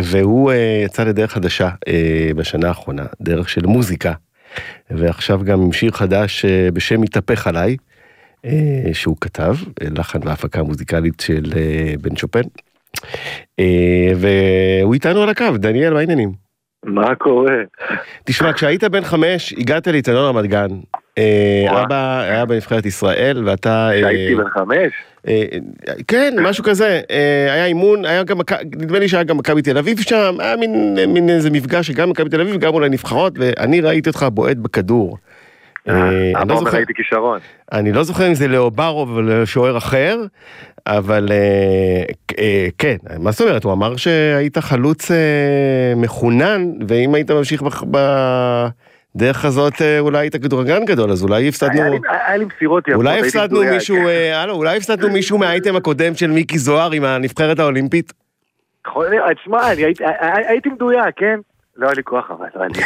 [0.04, 0.52] והוא
[0.86, 1.70] יצא לדרך חדשה
[2.36, 4.14] בשנה האחרונה, דרך של מוזיקה,
[4.90, 7.78] ועכשיו גם עם שיר חדש אה, בשם מתהפך עליי,
[8.46, 11.44] אה, שהוא כתב, אה, לחן והפקה מוזיקלית של
[12.02, 12.42] בן שופן.
[14.16, 16.32] והוא איתנו על הקו, דניאל, מה העניינים?
[16.86, 17.56] מה קורה?
[18.24, 20.68] תשמע, כשהיית בן חמש, הגעת לאיצטדיון רמת גן.
[21.70, 23.90] אבא היה בנבחרת ישראל, ואתה...
[23.94, 24.94] כשהייתי בן חמש?
[25.28, 25.46] אה,
[26.08, 27.02] כן, משהו כזה.
[27.12, 28.38] אה, היה אימון, היה גם,
[28.76, 32.30] נדמה לי שהיה גם מכבי תל אביב שם, היה מין, מין איזה מפגש שגם מכבי
[32.30, 35.18] תל אביב, גם אולי נבחרות, ואני ראיתי אותך בועט בכדור.
[35.90, 35.94] אה,
[36.42, 37.40] אני לא זוכר- כישרון.
[37.72, 40.18] אני לא זוכר אם זה לאוברוב או לשוער אחר,
[40.88, 41.28] אבל
[42.78, 45.12] כן, מה זאת אומרת, הוא אמר שהיית חלוץ
[45.96, 47.84] מחונן, ואם היית ממשיך בח-
[49.16, 52.98] בדרך הזאת, אה, אולי היית כדורגלן גדול, אז אולי הפסדנו, היה לי- מסירות יפות.
[53.02, 53.60] אולי הפסדנו.
[53.74, 58.14] מישהו, אה, הלו, אולי הפסדנו מישהו מהאייטם הקודם של מיקי זוהר עם הנבחרת האולימפית?
[58.98, 61.40] להיות, תשמע, הייתי- הי- הייתי מדויק, כן?
[61.78, 62.82] לא היה לי כוח אבל, לא היה לי.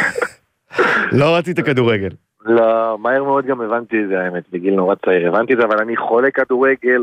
[1.18, 2.08] לא רצית כדורגל.
[2.44, 5.78] לא, מהר מאוד גם הבנתי את זה, האמת, בגיל נורא צעיר, הבנתי את זה, אבל
[5.78, 7.02] אני חולה כדורגל,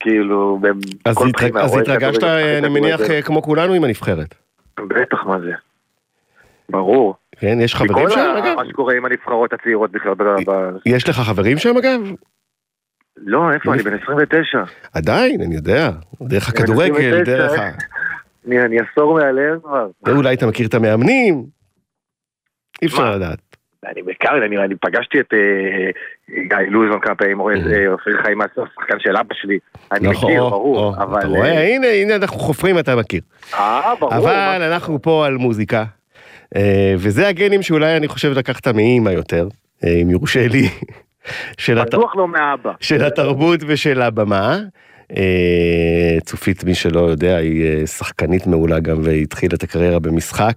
[0.00, 0.58] כאילו,
[1.08, 3.00] בכל בחינה, אז התרגשת, אה, אני מניח.
[3.10, 4.34] אה, כמו כולנו עם הנבחרת.
[4.88, 5.52] בטח, מה זה.
[6.70, 7.14] ברור.
[7.40, 8.56] כן, יש חברים שם, אגב?
[8.56, 10.14] מה שקורה עם הנבחרות הצעירות בכלל,
[10.86, 12.00] יש לך חברים שם, אגב?
[13.16, 14.62] לא, איפה, אני בן 29.
[14.94, 15.90] עדיין, אני יודע.
[16.22, 17.70] דרך הכדורגל, 29, דרך ה...
[18.64, 19.86] אני עשור מעליהם כבר.
[20.08, 21.44] אולי אתה מכיר את המאמנים?
[22.82, 23.10] אי אפשר?
[23.16, 23.38] לדעת.
[23.86, 25.90] אני בקר, אני, אני פגשתי את אה,
[26.48, 27.44] גיא לוזון כמה פעמים, Mhm.
[27.72, 29.58] אה, אופיר חיים אסף, שחקן של אבא שלי.
[29.92, 31.18] אני נכון, מכיר, ברור, או, אבל...
[31.18, 33.20] אתה רואה, הנה, הנה אנחנו חופרים, אתה מכיר.
[33.54, 34.14] אה, ברור.
[34.16, 35.84] אבל אנחנו פה על מוזיקה, אה,
[36.98, 39.48] וזה הגנים שאולי אני חושב לקחת מאימא יותר,
[39.84, 40.68] אה, אם יורשה לי,
[41.58, 42.72] של הת- לא מאבא.
[42.80, 44.58] של התרבות ושל הבמה.
[45.16, 50.54] אה, צופית, מי שלא יודע, היא אה, שחקנית מעולה גם והתחילה את הקריירה במשחק,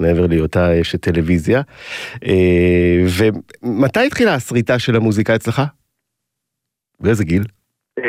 [0.00, 1.62] מעבר להיותה אשת טלוויזיה.
[2.26, 3.02] אה,
[3.62, 5.62] ומתי התחילה הסריטה של המוזיקה אצלך?
[7.00, 7.42] באיזה גיל?
[7.98, 8.04] אה,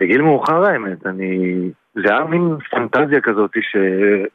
[0.00, 1.54] בגיל מאוחר האמת, אני...
[1.94, 4.26] זה היה מין פנטזיה כזאת שלא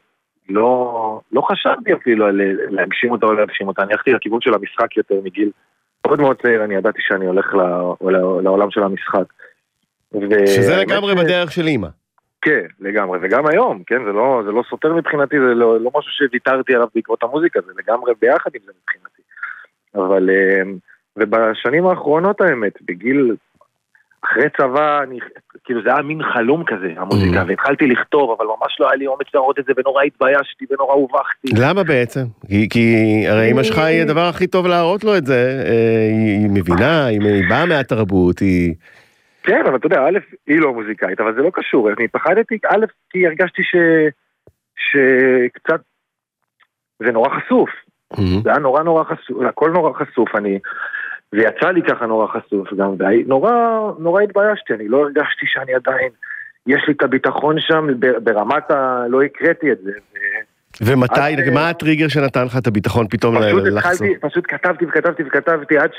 [0.49, 5.15] לא חשבתי אפילו על להגשים אותה או להגשים אותה, אני הלכתי לכיוון של המשחק יותר
[5.23, 5.51] מגיל
[6.07, 9.33] מאוד מאוד צעיר, אני ידעתי שאני הולך ל- ל- לעולם של המשחק.
[10.13, 11.88] ו- שזה לגמרי בדרך של אימא.
[12.41, 16.12] כן, לגמרי, וגם היום, כן, זה לא, זה לא סותר מבחינתי, זה לא, לא משהו
[16.12, 19.21] שוויתרתי עליו בעקבות המוזיקה, זה לגמרי ביחד עם זה מבחינתי.
[19.95, 20.62] אבל, אה,
[21.17, 23.35] ובשנים האחרונות האמת, בגיל
[24.25, 25.19] אחרי צבא, אני,
[25.63, 29.27] כאילו זה היה מין חלום כזה, המוזיקה, והתחלתי לכתוב, אבל ממש לא היה לי אומץ
[29.34, 31.47] להראות את זה, ונורא התביישתי, ונורא הובכתי.
[31.62, 32.21] למה בעצם?
[32.47, 32.95] כי, כי
[33.27, 37.05] הרי אמא שלך היא הדבר הכי טוב להראות לו את זה, אה, היא, היא מבינה,
[37.05, 38.73] היא, היא באה מהתרבות, היא...
[39.43, 42.86] כן, אבל אתה יודע, א', היא לא מוזיקאית, אבל זה לא קשור, אני פחדתי, א',
[43.10, 43.75] כי הרגשתי ש...
[44.75, 45.79] שקצת...
[46.99, 47.69] זה נורא חשוף,
[48.13, 48.43] Mhm.
[48.43, 50.60] זה היה נורא נורא חשוף, הכל נורא חשוף, אני...
[51.33, 53.51] ויצא לי ככה נורא חשוף גם, ונורא
[53.99, 56.09] נורא התביישתי, אני לא הרגשתי שאני עדיין,
[56.67, 57.87] יש לי את הביטחון שם
[58.23, 59.03] ברמת ה...
[59.09, 59.91] לא הקראתי את זה.
[60.81, 63.91] ומתי, אז, אה, מה הטריגר שנתן לך את הביטחון פתאום פשוט לחשוף?
[63.93, 65.89] התחלתי, פשוט כתבתי וכתבתי וכתבתי עד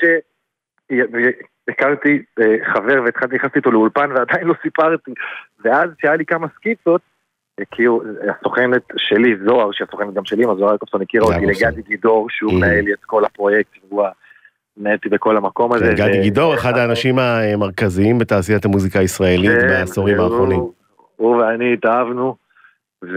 [1.69, 5.11] שהכרתי אה, חבר והתחלתי, נכנסתי איתו לאולפן ועדיין לא סיפרתי.
[5.65, 7.01] ואז כשהיה לי כמה סקיצות,
[7.61, 11.47] הכירו, הסוכנת שלי, זוהר, שהיא הסוכנת גם שלי, אז זוהר יעקובסון הכירה אותי.
[11.47, 12.55] לגדי גידור, שהוא Mhm.
[12.55, 14.07] מנהל את כל הפרויקט, והוא
[14.77, 15.85] מנהל אותי בכל המקום הזה.
[15.85, 20.61] כן, גדי ו- גידור, אחד האנשים המרכזיים בתעשיית המוזיקה הישראלית כן, בעשורים האחרונים.
[21.17, 22.35] הוא ואני התאהבנו,
[23.05, 23.09] ו...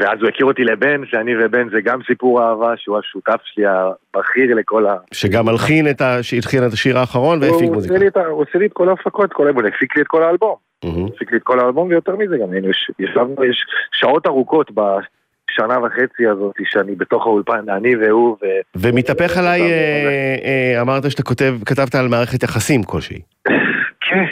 [0.00, 4.54] ואז הוא הכיר אותי לבן, שאני ובן זה גם סיפור אהבה, שהוא השותף שלי הבכיר
[4.54, 4.96] לכל ה...
[5.14, 6.22] שגם מלחין את ה...
[6.22, 7.94] שהתחיל את השיר האחרון והפיק מוזיקה.
[8.26, 10.54] הוא עושה לי את כל ההפקות, כל האלבום, הפיק לי את כל האלבום.
[10.84, 11.06] מהמם.
[11.14, 14.70] הפיק לי את כל האלבום, ויותר מזה גם, יש- ישבנו, יש שעות ארוכות
[15.48, 18.46] בשנה וחצי הזאת, שאני בתוך האולפן, אני והוא, ו...
[18.76, 23.20] ומתהפך עליי, אה, אה, אמרת שאתה כותב, כתבת על מערכת יחסים כלשהי.
[24.06, 24.24] כן,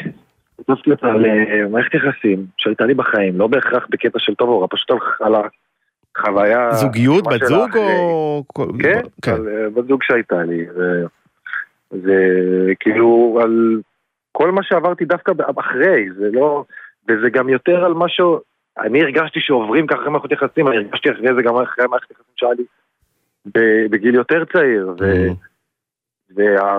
[0.59, 4.61] כתבתי אותה על אה, מערכת יחסים שהייתה לי בחיים, לא בהכרח בקטע של טוב או
[4.61, 5.35] רע, פשוט על-
[6.17, 6.73] החוויה...
[6.73, 7.77] זוגיות, בת זוג.
[7.77, 8.45] או...
[8.83, 9.37] כן, כן.
[9.75, 10.67] בת זוג שהייתה לי.
[11.91, 12.17] זה
[12.81, 13.81] כאילו על
[14.33, 16.65] כל מה שעברתי דווקא אחרי, זה לא...
[17.09, 18.41] וזה גם יותר על משהו...
[18.79, 22.53] אני הרגשתי שעוברים ככה מערכות יחסים, אני הרגשתי אחרי זה גם אחרי מערכת יחסים שהיה
[22.53, 22.65] לי
[23.89, 24.95] בגיל יותר צעיר.
[25.01, 25.05] ו...
[25.05, 25.35] מהמם.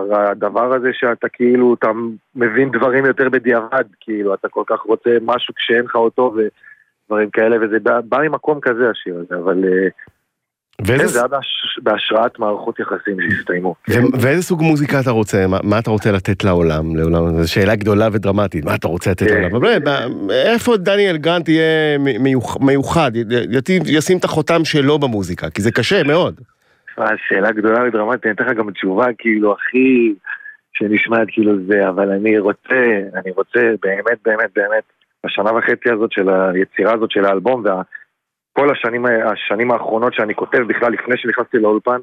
[0.09, 1.91] והדבר הזה שאתה כאילו, אתה
[2.35, 7.57] מבין דברים יותר בדיעבד, כאילו, אתה כל כך רוצה משהו כשאין לך אותו ודברים כאלה,
[7.61, 10.11] וזה בא, בא ממקום כזה השיר הזה, אבל כן,
[10.85, 11.79] ואיזה זה היה בהש...
[11.83, 13.75] בהשראת מערכות יחסים שהסתיימו.
[13.89, 15.47] ו- ואיזה סוג מוזיקה אתה רוצה?
[15.47, 16.95] מה, מה אתה רוצה לתת לעולם?
[16.95, 17.41] לעולם?
[17.41, 19.41] זו שאלה גדולה ודרמטית, מה אתה רוצה לתת כן.
[19.41, 19.55] לעולם?
[19.55, 19.77] אבל
[20.31, 23.23] איפה דניאל גרנט יהיה מיוח, מיוחד, י-
[23.57, 25.49] יתאים- ישים את החותם שלו במוזיקה?
[25.49, 26.41] כי זה קשה מאוד.
[26.99, 30.13] אה, שאלה גדולה ודרמטית, אני אתן לך גם תשובה כאילו הכי
[30.73, 32.75] שנשמעת כאילו זה, אבל אני רוצה,
[33.15, 34.83] אני רוצה באמת באמת באמת,
[35.23, 37.63] השנה וחצי הזאת של היצירה הזאת של האלבום
[38.57, 41.97] וכל השנים, השנים האחרונות שאני כותב בכלל לפני שנכנסתי לאולפן,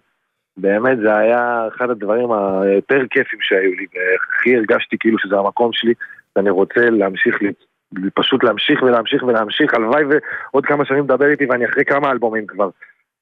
[0.56, 5.94] באמת זה היה אחד הדברים היותר כיפים שהיו לי, והכי הרגשתי כאילו שזה המקום שלי,
[6.36, 11.64] ואני רוצה להמשיך, ל- פשוט להמשיך ולהמשיך ולהמשיך, הלוואי ועוד כמה שנים מדבר איתי ואני
[11.64, 12.68] אחרי כמה אלבומים כבר,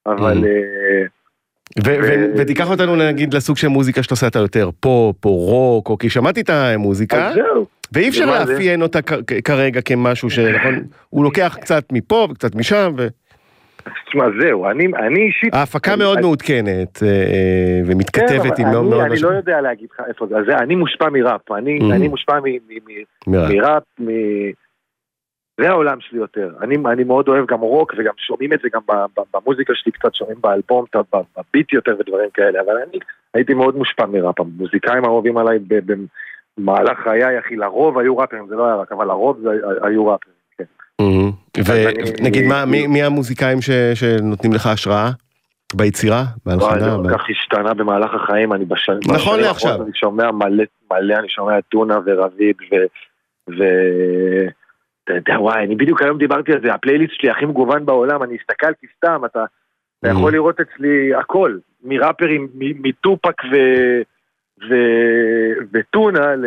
[0.06, 0.38] אבל...
[0.38, 0.46] Mhm.
[0.46, 1.04] אה,
[2.36, 6.10] ותיקח אותנו נגיד לסוג של מוזיקה שאתה עושה אתה יותר פופ או רוק, או כי
[6.10, 7.66] שמעתי את המוזיקה, אז זהו.
[7.92, 8.26] ואי אפשר?
[8.26, 8.98] לאפיין אותה
[9.44, 12.94] כרגע כמשהו שנכון, הוא לוקח קצת מפה וקצת משם,
[14.06, 15.54] תשמע, זהו, אני, אני אישית...
[15.54, 19.12] וההפקה אני- מאוד אני- מעודכנת אה, אה, כן, ומתכתבת אבל עם מאוד אני, מאוד אני
[19.14, 19.30] משהו.
[19.30, 21.94] לא יודע להגיד לך איפה זה, זה, אני מושפע מראפ, אני, Mhm.
[21.94, 22.78] אני מושפע מ, מ,
[23.26, 23.32] מ.
[23.32, 24.06] מראפ, מ...
[25.60, 26.50] זה העולם שלי יותר.
[26.60, 28.80] אני, אני מאוד אוהב גם רוק, וגם שומעים את זה גם
[29.34, 32.98] במוזיקה שלי קצת, שומעים באלבום, בביט יותר ודברים כאלה, אבל אני
[33.34, 34.40] הייתי מאוד מושפע מראפ.
[34.40, 35.58] המוזיקאים האהובים עליי
[36.58, 39.48] במהלך חיי, אחי, לרוב היו ראפרים, זה לא היה רק, אבל לרוב זה,
[39.82, 40.41] היו ראפרים.
[42.20, 43.58] ונגיד מי, המוזיקאים
[43.94, 45.10] שנותנים לך השראה
[45.74, 46.80] ביצירה, בהלחנה?
[46.80, 48.98] זה כל כך השתנה במהלך החיים, אני בשנים...
[49.04, 49.70] נכון בשנים לעכשיו.
[49.70, 52.74] האחרונות אני שומע מלא, מלא, אני שומע טונה ורביד ו...
[53.58, 53.62] ו...
[55.04, 58.36] אתה יודע, וואי, אני בדיוק היום דיברתי על זה, הפלייליסט שלי הכי מגוון בעולם, אני
[58.40, 59.44] הסתכלתי סתם, אתה,
[60.00, 60.10] אתה Mhm.
[60.18, 63.56] יכול לראות אצלי הכל, מראפרים, מטופק ו...
[64.68, 64.74] ו...
[65.72, 66.44] וטונה ל...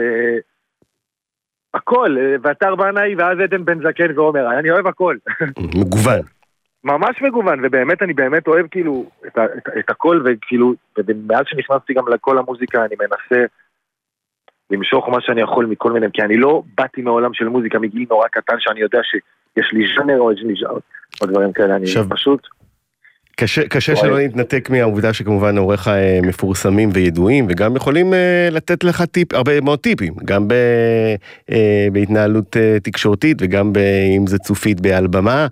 [1.76, 5.18] הכל, ואתר בנאי ואז עדן בן זקן ועומר, אני אוהב הכל.
[5.80, 6.20] מגוון.
[6.84, 12.08] ממש מגוון, ובאמת אני באמת אוהב כאילו את, את, את הכל, וכאילו, ומאז שנכנסתי גם
[12.08, 13.46] לכל המוזיקה אני מנסה
[14.70, 18.28] למשוך מה שאני יכול מכל מיני, כי אני לא באתי מעולם של מוזיקה מגיל נורא
[18.28, 20.32] קטן שאני יודע שיש לי ז'אנר או
[21.22, 22.48] או דברים כאלה, אני עכשיו- פשוט,
[23.36, 23.95] קשה, קשה.
[23.95, 29.62] שלא להתנתק מהעובדה שכמובן הוריך אה, מפורסמים וידועים וגם יכולים אה, לתת לך טיפ, הרבה
[29.62, 30.54] מאוד טיפים, גם ב,
[31.52, 33.78] אה, בהתנהלות תקשורתית וגם ב,
[34.17, 35.48] אם זה צופית על הבמה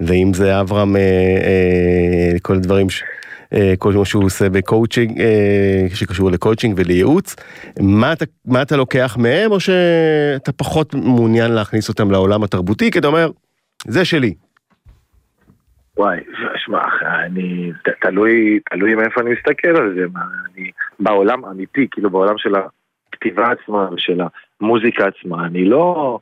[0.00, 0.96] ואם זה אברהם,
[2.42, 3.02] כל הדברים, ש,
[3.78, 5.22] כל מה שהוא עושה ב-coaching,
[5.94, 7.36] שקשור ל-coaching ולייעוץ,
[7.80, 12.98] מה אתה, מה אתה לוקח מהם או שאתה פחות מעוניין להכניס אותם לעולם התרבותי כי
[12.98, 13.30] אתה אומר,
[13.86, 14.34] זה שלי.
[15.98, 16.20] וואי,
[16.56, 22.38] שמע, אני, תלוי, תלוי מאיפה אני מסתכל על זה, מה, אני, בעולם אמיתי, כאילו בעולם
[22.38, 22.52] של
[23.08, 24.20] הכתיבה עצמה ושל
[24.60, 26.18] המוזיקה עצמה, אני לא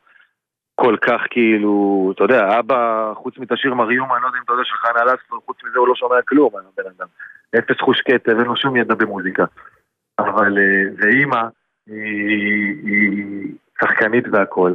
[0.75, 4.53] כל כך כאילו, אתה יודע, אבא, חוץ מאת השיר מריום, אני לא יודע אם אתה
[4.53, 7.07] יודע שחנה לסטר, חוץ מזה הוא לא שומע כלום, הבן אדם.
[7.59, 9.45] אפס חוש כתב, אין לו שום ידע במוזיקה.
[10.19, 11.43] אבל, אה, ואימא,
[11.87, 14.73] היא, היא שחקנית והכל.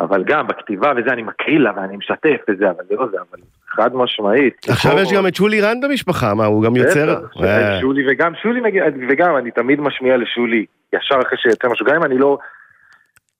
[0.00, 3.38] אבל גם בכתיבה וזה, אני מקריא לה ואני משתף וזה, אבל זה לא זה, אבל
[3.68, 4.66] חד משמעית.
[4.68, 7.20] עכשיו יש גם את שולי רן במשפחה, מה, הוא גם יוצר?
[7.20, 8.60] בטח, שולי וגם, שולי
[9.08, 12.38] וגם אני תמיד משמיע לשולי, ישר אחרי שיוצא משהו, גם אם אני לא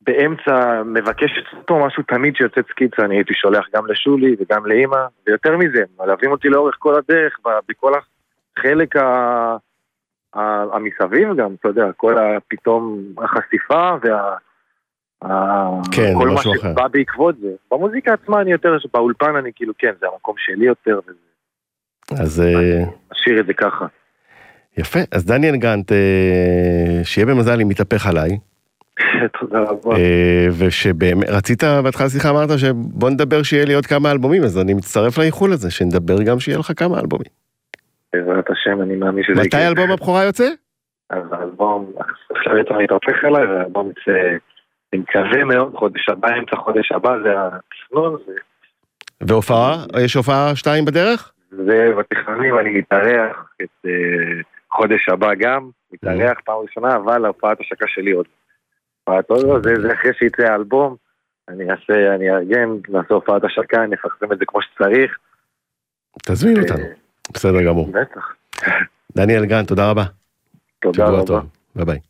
[0.01, 5.57] באמצע מבקש אותו משהו, תמיד שיוצא סקיצה, אני הייתי שולח גם לשולי וגם לאימא, ויותר
[5.57, 7.93] מזה, מלווים אותי לאורך כל הדרך, בכל
[8.59, 8.97] החלק.
[8.97, 9.57] ה-
[10.73, 14.35] המסביב גם, אתה יודע, כל הפתאום החשיפה וה...
[15.25, 16.73] ה- כן, כל מה משהו אחר.
[16.73, 17.49] שבא בעקבות זה.
[17.71, 22.85] במוזיקה עצמה אני יותר, באולפן אני כאילו, כן, זה המקום שלי יותר, וזה- אז אה,
[23.13, 23.87] אשאיר את זה ככה.
[24.79, 24.99] יפה.
[25.13, 25.99] אז דניאל גרנט, אה,
[27.05, 28.31] שיהיה במזל אם יתהפך עליי,
[29.41, 29.97] תודה רבה.
[29.97, 34.75] אה, ושבאמת, רצית בהתחלה שיחה אמרת שבוא נדבר שיהיה לי עוד כמה אלבומים, אז אני
[34.75, 37.31] מצטרף לאיחול הזה, שנדבר גם שיהיה לך כמה אלבומים.
[38.13, 40.49] בעזרת השם, אני מאמין שזה מתי אלבום הבכורה יוצא?
[41.11, 41.93] אז האלבום,
[42.37, 44.13] עכשיו יצא להתהפך עליי, והאלבום יצא,
[44.93, 48.17] אני מקווה מאוד, חודש הבא, אמצע חודש הבא, זה התכנון,
[49.21, 49.85] והופעה?
[50.05, 51.33] יש הופעה שתיים בדרך?
[51.51, 57.87] זה בתכנונים, אני מתארח את אה, חודש הבא גם, מתארח פעם ראשונה, אבל הופעת השקה
[57.89, 58.27] שלי עוד.
[59.05, 60.97] הופעת עוד לא, זה אחרי שיצא האלבום,
[61.49, 65.19] אני אעשה, אני אארגן, נעשה הופעת השקה, נפרסם את זה כמו שצריך.
[66.23, 66.85] תזמין אה, אותנו.
[67.35, 67.93] בסדר גמור.
[67.93, 68.35] בטח.
[69.17, 70.05] דניאל גרנט, תודה רבה.
[70.79, 71.41] תודה רבה.
[71.75, 72.10] ביי ביי.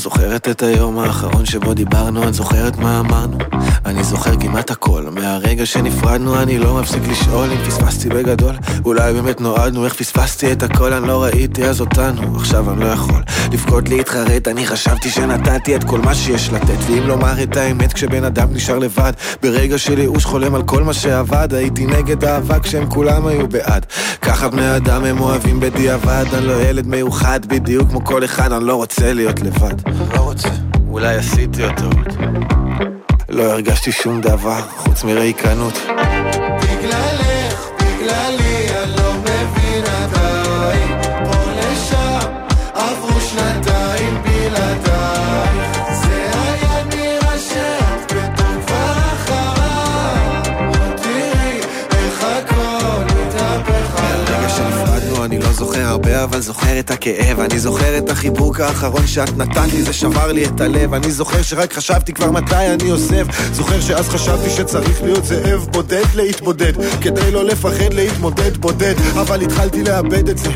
[0.00, 2.28] זוכרת את היום האחרון שבו דיברנו?
[2.28, 3.38] את זוכרת מה אמרנו?
[3.86, 5.02] אני זוכר כמעט הכל.
[5.10, 8.54] מהרגע שנפרדנו אני לא מפסיק לשאול אם פספסתי בגדול.
[8.84, 10.92] אולי באמת נועדנו, איך פספסתי את הכל?
[10.92, 12.36] אני לא ראיתי אז אותנו.
[12.36, 14.48] עכשיו אני לא יכול לבכות להתחרט.
[14.48, 16.76] אני חשבתי שנתתי את כל מה שיש לתת.
[16.86, 20.92] ואם לומר את האמת כשבן אדם נשאר לבד ברגע של ייאוש חולם על כל מה
[20.92, 21.54] שעבד.
[21.54, 23.86] הייתי נגד אהבה כשהם כולם היו בעד.
[24.22, 26.24] ככה בני אדם הם אוהבים בדיעבד.
[26.32, 28.52] אני לא ילד מיוחד בדיוק כמו כל אחד.
[28.52, 30.48] אני לא רוצה להיות לבד לא רוצה.
[30.88, 32.16] אולי עשיתי טעות.
[33.28, 35.74] לא הרגשתי שום דבר חוץ מריקנות.
[36.62, 38.49] בגללך, בגללי,
[55.80, 57.40] זוכר הרבה אבל זוכר את הכאב.
[57.40, 60.94] אני זוכר את החיבוק האחרון שאת נתת לי זה שבר לי את הלב.
[60.94, 66.04] אני זוכר שרק חשבתי כבר מתי אני עוזב זוכר שאז חשבתי שצריך להיות זאב בודד
[66.14, 68.94] להתבודד כדי לא לפחד להתמודד בודד.
[69.20, 70.50] אבל התחלתי לאבד את זה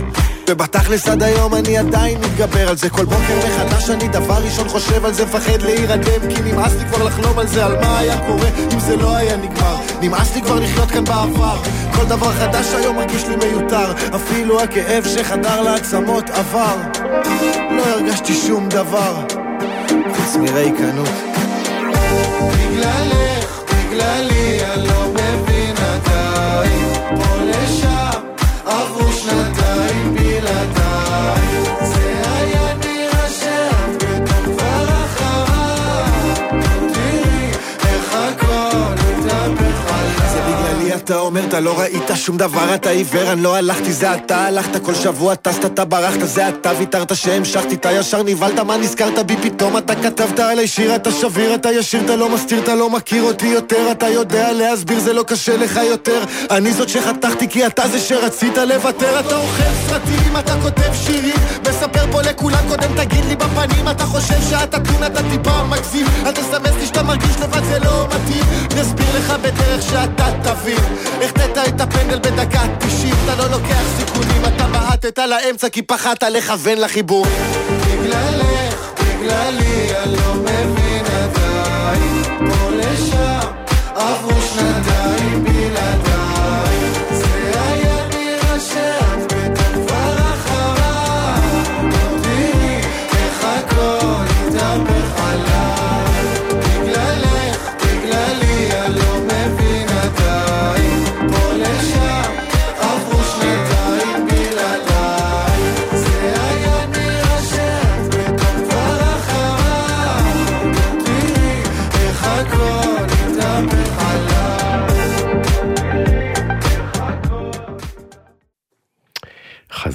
[0.50, 2.90] ובתכלס עד היום אני עדיין מתגבר על זה.
[2.90, 7.04] כל בוקר מחדש אני דבר ראשון חושב על זה מפחד להירדם כי נמאס לי כבר
[7.04, 9.76] לחלום על זה על מה היה קורה אם זה לא היה נגמר.
[10.00, 11.56] נמאס לי כבר לחיות כאן בעבר.
[11.94, 13.92] כל דבר חדש היום מרגיש לי מיותר.
[14.14, 16.76] אפילו הכאב שחדר לעצמות עבר.
[17.70, 19.26] לא הרגשתי שום דבר.
[20.16, 21.08] חוץ מריקנות.
[22.52, 24.33] בגללך, בגללי,
[41.04, 44.82] אתה אומר אתה לא ראית שום דבר אתה עיוור אני לא הלכתי זה אתה הלכת
[44.82, 49.36] כל שבוע טסת אתה ברחת זה אתה ויתרת שהמשכתי אתה ישר נבהלת מה נזכרת בי
[49.42, 49.76] פתאום?
[49.76, 53.46] אתה כתבת עליי שיר אתה שביר אתה ישיר אתה לא מסתיר אתה לא מכיר אותי
[53.46, 56.24] יותר אתה יודע להסביר זה לא קשה לך יותר.
[56.50, 59.20] אני זאת שחתכתי כי אתה זה שרצית לוותר.
[59.20, 64.40] אתה אוכל סרטים אתה כותב שירים מספר פה לכולם קודם תגיד לי בפנים אתה חושב
[64.50, 66.06] שאתה טון אתה טיפה מגזים.
[66.26, 68.44] אל תסמס לי שאתה מרגיש לבד זה לא מתאים.
[68.80, 70.93] נסביר לך בדרך שאתה תבין
[71.24, 76.78] החטאת את הפנדל בדקה 90 אתה לא לוקח סיכונים אתה בעטת לאמצע כי פחדת לכוון
[76.78, 77.26] לחיבור.
[77.26, 80.83] בגללך, בגללי, אני לא מבין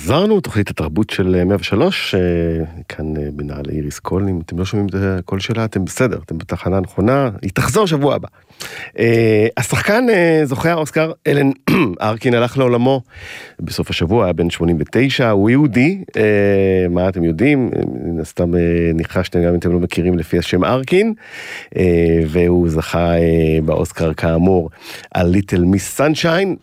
[0.09, 2.19] חזרנו, תוכנית התרבות של 103, אה,
[2.89, 6.37] כאן אה, בנעלי איריס קול, אם אתם לא שומעים את הקול שלה, אתם בסדר, אתם
[6.37, 8.27] בתחנה הנכונה, היא תחזור שבוע הבא.
[8.99, 10.05] אה, השחקן
[10.43, 11.51] זוכה האוסקר, אלן
[12.01, 13.01] ארקין הלך לעולמו
[13.59, 16.03] בסוף השבוע, היה בן 89, הוא יהודי,
[16.89, 17.71] מה אתם יודעים,
[18.03, 18.51] מן הסתם
[18.93, 21.13] ניחשתם גם אם אתם לא מכירים לפי השם ארקין,
[22.27, 23.11] והוא זכה
[23.65, 24.69] באוסקר כאמור
[25.11, 26.55] על ליטל מיס סנשיין,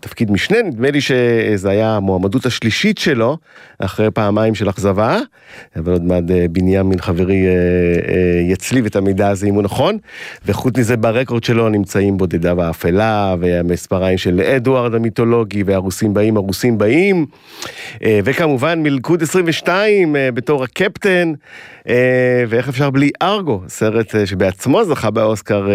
[0.00, 3.38] תפקיד משנה, נדמה לי שזה היה המועמדות השלישית שלו,
[3.78, 5.18] אחרי פעמיים של אכזבה,
[5.76, 9.98] אבל עוד מעט אה, בנימין חברי אה, אה, יצליב את המידע הזה אם הוא נכון,
[10.46, 17.26] וחוץ מזה ברקורד שלו נמצאים בודדה ואפלה, והמספריים של אדוארד המיתולוגי, והרוסים באים, הרוסים באים,
[18.04, 21.32] וכמובן מלכוד 22 בתור הקפטן,
[22.48, 25.68] ואיך אפשר בלי ארגו, סרט שבעצמו זכה באוסקר.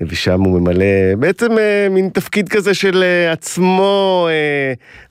[0.00, 4.28] ושם הוא ממלא בעצם אה, מין תפקיד כזה של אה, עצמו,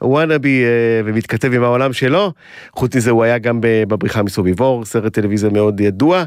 [0.01, 2.31] וואנאבי, אה, ומתכתב עם העולם שלו.
[2.71, 6.23] חוץ מזה הוא היה גם בבריחה מסוביבור, סרט טלוויזיה מאוד ידוע.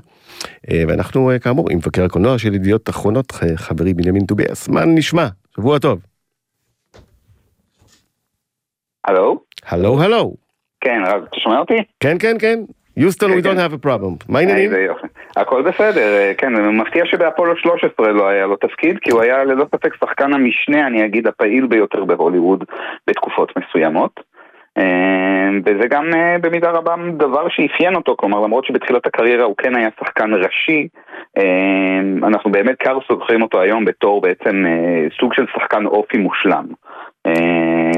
[0.88, 4.68] ואנחנו כאמור עם מבקר הקולנוע של ידיעות אחרונות, חברי בנימין טוביאס.
[4.68, 5.26] מה נשמע?
[5.56, 6.00] שבוע טוב.
[9.04, 9.40] הלו?
[9.66, 10.34] הלו, הלו.
[10.80, 11.74] כן, רק אתה שומע אותי?
[12.00, 12.58] כן, כן, כן.
[12.97, 14.24] יוסטון, we don't have a problem.
[14.28, 14.70] מה העניינים?
[15.36, 19.64] הכל בסדר, אה, כן, מפתיע שבאפולו 13 לא היה לו תפקיד, כי הוא היה ללא
[19.64, 22.64] ספק שחקן המשנה, אני אגיד, הפעיל ביותר בהוליווד
[23.07, 24.20] בתקופות מסוימות.
[24.78, 24.82] אה,
[25.64, 29.88] וזה גם אה, במידה רבה דבר שאפיין אותו, כלומר למרות שבתחילת הקריירה הוא כן היה
[30.01, 30.88] שחקן ראשי,
[32.22, 34.64] אנחנו באמת קר זוכרים אותו היום בתור בעצם
[35.20, 36.66] סוג של שחקן אופי מושלם.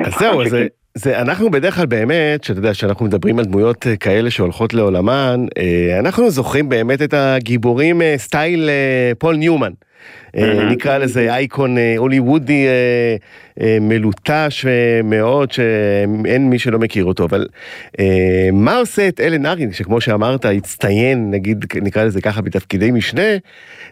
[0.06, 0.66] אז זהו, זה...
[0.98, 5.46] זה אנחנו בדרך כלל באמת, שאתה יודע, שאנחנו מדברים על דמויות אה, כאלה שהולכות לעולמן,
[5.58, 8.70] אה, אנחנו זוכרים באמת את הגיבורים אה, סטייל
[9.18, 9.72] פול ניומן.
[10.70, 12.66] נקרא לזה אייקון הוליוודי
[13.80, 14.66] מלוטש
[15.04, 17.46] מאוד, שאין מי שלא מכיר אותו, אבל
[18.52, 23.36] מה עושה את אלן ארקין, שכמו שאמרת, הצטיין, נגיד, נקרא לזה ככה, בתפקידי משנה,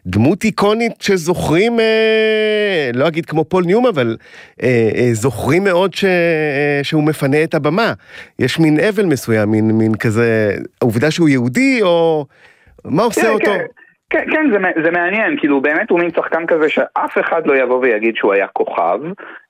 [0.07, 1.79] דמות איקונית שזוכרים,
[2.95, 4.17] לא אגיד כמו פול ניומן, אבל
[5.13, 6.05] זוכרים מאוד ש,
[6.83, 7.93] שהוא מפנה את הבמה.
[8.39, 12.27] יש מין אבל מסוים, מין, מין כזה, העובדה שהוא יהודי, או
[12.85, 13.45] מה עושה כן, אותו?
[13.45, 13.82] כן.
[14.13, 17.79] כן, כן, זה, זה מעניין, כאילו באמת הוא מין שחקן כזה שאף אחד לא יבוא
[17.83, 19.01] ויגיד שהוא היה כוכב,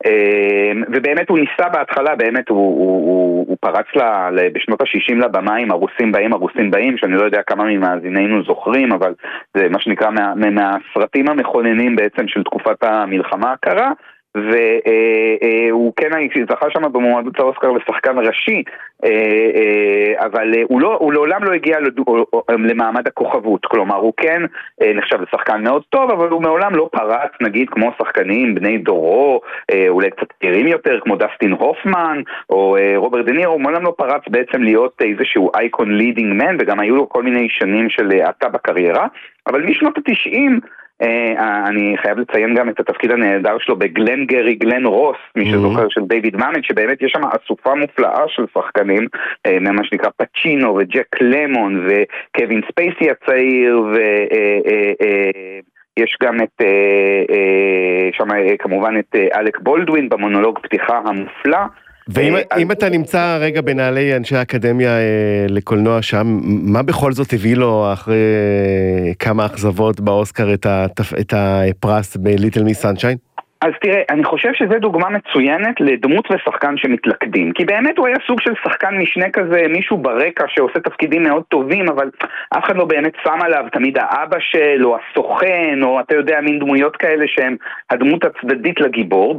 [0.06, 5.56] אה, ובאמת הוא ניסה בהתחלה, באמת הוא, הוא, הוא, הוא פרץ לה, בשנות ה-60 לבמה
[5.56, 9.14] עם הרוסים באים, הרוסים באים, שאני לא יודע כמה ממאזיננו זוכרים, אבל
[9.56, 13.90] זה מה שנקרא מה, מהסרטים המכוננים בעצם של תקופת המלחמה הקרה.
[14.34, 16.10] והוא כן
[16.50, 18.62] זכה שם במועמדות האוסקר לשחקן ראשי,
[20.18, 21.78] אבל הוא, לא, הוא לעולם לא הגיע
[22.48, 24.42] למעמד הכוכבות, כלומר הוא כן
[24.94, 29.40] נחשב לשחקן מאוד טוב, אבל הוא מעולם לא פרץ נגיד כמו שחקנים בני דורו,
[29.88, 32.20] אולי קצת צעירים יותר כמו דסטין הופמן
[32.50, 36.80] או רוברט דה נירו, הוא מעולם לא פרץ בעצם להיות איזשהו אייקון leading man וגם
[36.80, 39.06] היו לו כל מיני שנים של האטה בקריירה,
[39.46, 40.68] אבל משנות התשעים אה,
[41.66, 45.50] אני חייב לציין גם את התפקיד הנהדר שלו ב-Glengarry Glen Ross, מי.
[45.50, 49.06] שזוכר של דיוויד מאמט, שבאמת יש שם אסופה מופלאה של שחקנים,
[49.46, 53.96] אה, מה שנקרא פצ'ינו וג'ק למון וקווין ספייסי הצעיר ו...
[54.32, 55.60] אה,
[55.96, 56.62] יש גם את,
[58.12, 58.28] שם
[58.58, 61.58] כמובן את אלק בולדווין במונולוג פתיחה המופלא.
[62.08, 62.36] ואם
[62.70, 62.70] אז...
[62.72, 68.16] אתה נמצא רגע בנעלי אנשי האקדמיה אה, לקולנוע שם, מה בכל זאת הביא לו אחרי
[69.18, 70.54] כמה אכזבות באוסקר
[71.20, 73.18] את, הפרס בליטל מי סנשיין?
[73.62, 77.52] אז תראה, אני חושב שזו דוגמה מצוינת לדמות ושחקן שמתלכדים.
[77.52, 81.88] כי באמת הוא היה סוג של שחקן משנה כזה, מישהו ברקע שעושה תפקידים מאוד טובים,
[81.88, 82.10] אבל
[82.58, 86.58] אף אחד לא באמת שם עליו תמיד האבא של, או הסוכן, או אתה יודע, מין
[86.58, 87.56] דמויות כאלה שהם
[87.90, 89.36] הדמות הצדדית לגיבור.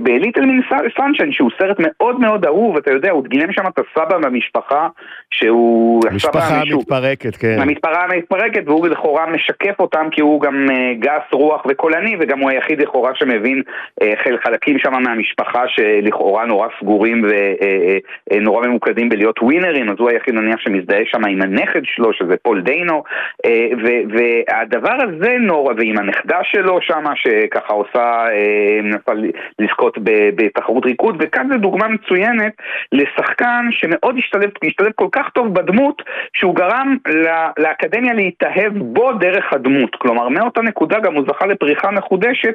[0.00, 0.62] בליטל מין
[0.98, 4.88] סנשן, שהוא סרט מאוד מאוד אהוב, אתה יודע, הוא גילם שם את הסבא במשפחה,
[5.38, 6.02] שהוא...
[6.12, 7.56] משפחה מתפרקת, כן.
[7.60, 12.50] המשפחה מתפרקת, והוא לכאורה משקף אותם, כי הוא גם אה, גס רוח וקולני, וגם הוא
[12.50, 13.62] היחיד לכאורה שמבין מבין
[14.02, 14.12] אה,
[14.42, 20.34] חלקים שם מהמשפחה שלכאורה נורא סגורים ונורא אה, אה, ממוקדים בלהיות ווינרים, אז הוא היחיד
[20.34, 23.04] נניח שמזדהה שם עם הנכד שלו, שזה פול דאנו,
[24.14, 28.24] והדבר הזה נורא, ועם הנכדה שלו שם, שככה עושה,
[28.82, 29.12] מנסה
[29.58, 29.98] לזכות
[30.36, 32.52] בתחרות ריקוד, וכאן זו דוגמה מצוינת
[32.92, 36.02] לשחקן שמאוד השתלב, השתלב כל כך טוב בדמות,
[36.36, 36.96] שהוא גרם
[37.58, 39.96] לאקדמיה להתאהב בו דרך הדמות.
[39.96, 42.54] כלומר, מאותה נקודה גם הוא זכה לפריחה מחודשת,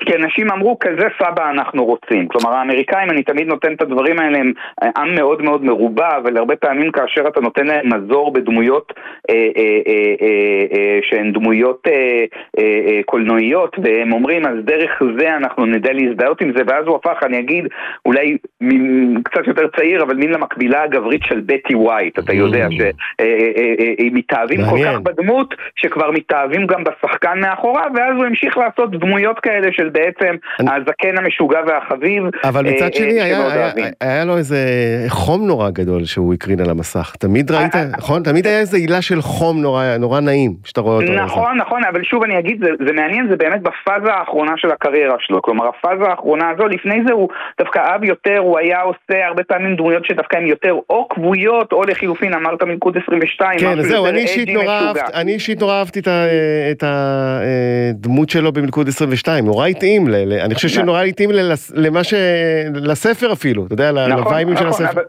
[0.00, 2.28] כי אנשים אמרו, כזה סבא אנחנו רוצים.
[2.28, 4.52] כלומר, האמריקאים, אני תמיד נותן את הדברים האלה, הם
[4.96, 8.92] עם מאוד מאוד מרובע, אבל הרבה פעמים כאשר אתה נותן להם מזור בדמויות
[9.30, 12.24] אה, אה, אה, אה, אה, שהן דמויות אה,
[12.58, 16.96] אה, אה, קולנועיות, והם אומרים, אז דרך זה אנחנו נדע להזדהות עם זה, ואז הוא
[16.96, 17.64] הפך, אני אגיד,
[18.06, 18.36] אולי
[19.24, 21.74] קצת יותר צעיר, אבל מין למקבילה הגברית של בטי
[22.10, 22.72] ווייט, אתה יודע, Mm.
[22.72, 24.76] שהם מתאהבים כל.
[24.84, 30.34] כך בדמות, שכבר מתאהבים גם בשחקן מאחוריו, ואז הוא המשיך לעשות דמויות כאלה של בעצם
[30.58, 32.22] הזקן המשוגע והחביב.
[32.44, 33.20] אבל אה, מצד אה, שני,
[34.00, 34.56] היה, לו איזה
[35.08, 37.14] חום נורא גדול שהוא הקרין על המסך.
[37.18, 38.22] תמיד ראית, אה, נכון?
[38.22, 41.12] תמיד היה איזה עילה של חום נורא, נעים, שאתה רואה אותו.
[41.12, 45.16] נכון, נכון, אבל שוב אני אגיד, זה, זה מעניין, זה באמת בפאזה האחרונה של הקריירה
[45.20, 45.42] שלו.
[45.42, 47.28] כלומר, הפאזה האחרונה הזו, לפני זה הוא
[47.60, 51.84] דווקא אהב יותר, הוא היה עושה הרבה פעמים דמויות שדווקא הן יותר או כבויות, או
[52.00, 54.80] לחילופין, אמרת מלכוד 22, כן, זהו, אני אישית נורא
[55.14, 56.00] אני אישית נורא אהבתי
[56.70, 60.06] את הדמות שלו במלכוד 22, נורא התאים,
[60.40, 62.14] אני חושב שנורא התאים ללס- למה ש...
[62.74, 65.00] לספר אפילו, אתה יודע, נכון, לווייבים של נכון, הספר.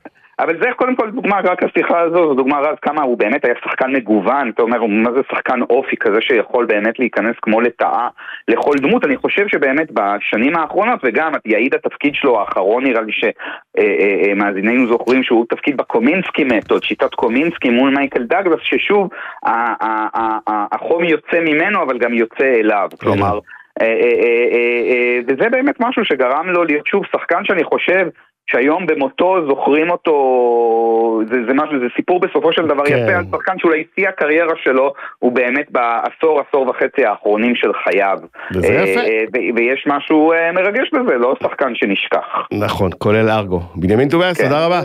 [0.42, 3.54] אבל, זה קודם כל דוגמה, רק השיחה הזו, זו דוגמה רז כמה הוא באמת היה
[3.64, 8.08] שחקן מגוון, אתה אומר, מה זה שחקן אופי כזה שיכול באמת להיכנס כמו לטאה
[8.48, 14.88] לכל דמות, אני חושב שבאמת בשנים האחרונות, וגם יעיד התפקיד שלו האחרון נראה לי שמאזיננו
[14.88, 19.10] זוכרים שהוא תפקיד בקומינסקי מתוד, שיטת קומינסקי מול מייקל דאגלס, ששוב,
[20.72, 23.40] החום יוצא ממנו אבל גם יוצא אליו, כלומר,
[23.82, 28.08] אה, אה, אה, אה, אה, וזה באמת משהו שגרם לו להיות שוב שחקן שאני חושב
[28.52, 30.14] שהיום במותו זוכרים אותו,
[31.30, 32.98] זה, זה משהו, זה סיפור בסופו של דבר כן.
[32.98, 38.18] יפה על שחקן שאולי שיא הקריירה שלו הוא באמת בעשור, עשור וחצי האחרונים של חייו.
[38.56, 39.00] וזה אה, יפה.
[39.00, 42.48] אה, ו- ויש משהו אה, מרגש בזה, לא שחקן שנשכח.
[42.52, 43.60] נכון, כולל ארגו.
[43.76, 44.44] בנימין טובאס, כן.
[44.44, 44.82] תודה רבה.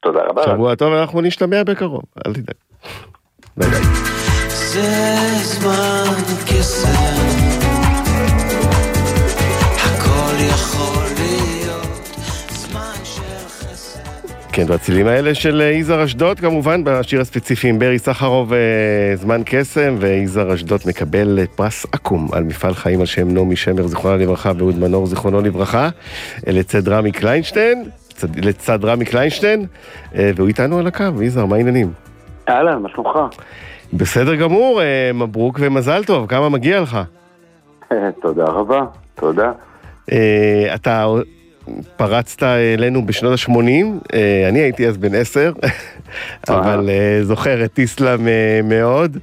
[0.00, 0.42] תודה רבה.
[0.42, 2.56] שבוע טוב, אנחנו נשתמע בקרוב, אל תדאג.
[3.56, 3.80] ביי ביי.
[4.48, 4.80] זה
[5.42, 7.24] זמן קסם,
[9.84, 11.03] הכל יכול
[14.56, 18.58] כן, בצלילים האלה של אה, יזהר אשדוד, כמובן, בשיר הספציפי עם ברי סחרוב, אה,
[19.16, 23.86] זמן קסם, ויזהר אשדוד מקבל אה, פרס אקו"ם על מפעל חיים על שם נעמי שמר,
[23.86, 25.88] זיכרונה לברכה, ואהוד מנור, זיכרונו לברכה,
[26.46, 29.66] לצד רמי קליינשטיין, צד- לצד רמי קליינשטיין,
[30.14, 31.92] והוא איתנו על הקו, יזהר, מה העניינים?
[32.48, 33.18] אהלן, מה שלומך?
[33.92, 34.80] בסדר גמור,
[35.14, 36.98] מברוק ומזל טוב, כמה מגיע לך?
[38.22, 38.80] תודה רבה,
[39.14, 39.52] תודה.
[40.74, 41.06] אתה
[41.96, 43.54] פרצת אלינו בשנות ה-80,
[44.48, 45.52] אני הייתי אז בן עשר,
[46.48, 49.18] אבל אה, זוכר את איסלאם אה, מאוד,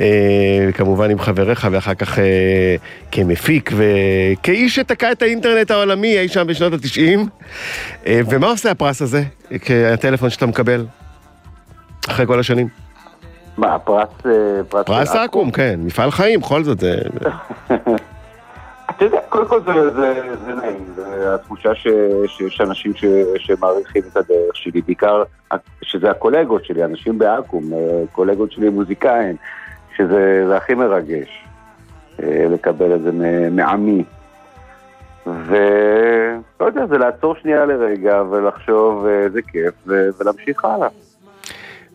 [0.00, 2.76] אה, כמובן עם חבריך ואחר כך אה,
[3.12, 7.18] כמפיק וכאיש שתקע את האינטרנט העולמי אי שם בשנות ה-90.
[8.06, 9.22] ומה עושה הפרס הזה,
[9.92, 10.86] הטלפון שאתה מקבל,
[12.08, 12.68] אחרי כל השנים?
[13.56, 14.08] מה, פרס...
[14.26, 14.30] אה,
[14.68, 16.98] פרס פרס אקו"ם, כן, מפעל חיים, בכל זאת, זה...
[19.06, 21.86] אתה יודע, קודם כל זה, זה, זה נעים, זה התחושה ש,
[22.26, 23.04] שיש אנשים ש,
[23.36, 25.22] שמעריכים את הדרך שלי, בעיקר
[25.82, 29.36] שזה הקולגות שלי, אנשים באקו"ם, אה, קולגות שלי מוזיקאים,
[29.96, 31.44] שזה זה הכי מרגש
[32.22, 33.10] אה, לקבל את זה
[33.50, 34.04] מעמי.
[35.26, 40.88] ולא יודע, זה לעצור שנייה לרגע ולחשוב אה, איזה כיף ו- ולהמשיך הלאה.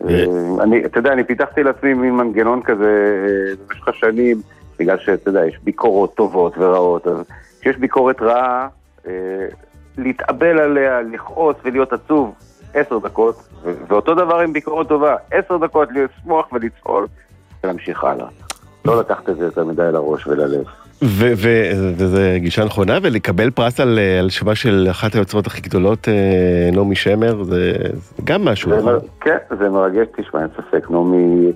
[0.08, 0.24] אה,
[0.60, 4.40] אני, אתה יודע, אני פיתחתי לעצמי מין מנגנון כזה אה, במשך השנים,
[4.78, 7.16] בגלל שאתה יודע, יש ביקורות טובות ורעות, אז
[7.60, 8.68] כשיש ביקורת רעה,
[9.06, 9.12] אה,
[9.98, 12.34] להתאבל עליה, לכעוס ולהיות עצוב
[12.74, 17.06] עשר דקות, ו- ואותו דבר עם ביקורת טובה, עשר דקות לשמוח ולצעול,
[17.64, 18.26] ולהמשיך הלאה.
[18.84, 20.64] לא לקחת את זה יותר מדי לראש וללב.
[21.02, 25.60] ו- ו- וזה גישה נכונה, ולקבל פרס על, אה, על שמה של אחת היוצרות הכי
[25.60, 26.14] גדולות, אה,
[26.72, 27.72] נעמי שמר, זה,
[28.16, 28.92] זה גם משהו, זה נכון?
[28.92, 31.52] מר- כן, זה מרגש, תשמע, אין ספק, נעמי,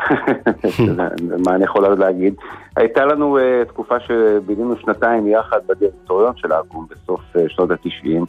[1.46, 2.34] מה אני יכול להגיד?
[2.76, 8.24] הייתה לנו אה, תקופה שבילינו שנתיים יחד בדירקטוריון של אקו"ם בסוף אה, שנות התשעים,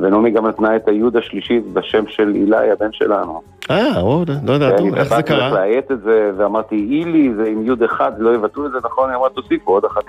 [0.00, 3.42] ונעמי גם נתנה את היוד השלישי בשם של אילי, הבן שלנו.
[3.70, 5.50] אה, עוד, לא ואני ידעתי, איך זה קרה?
[5.50, 9.16] לאיית את זה, ואמרתי, אילי זה עם יוד אחד, לא יבטאו את זה נכון, היא
[9.16, 10.02] אמרה, תוסיפו עוד אחת.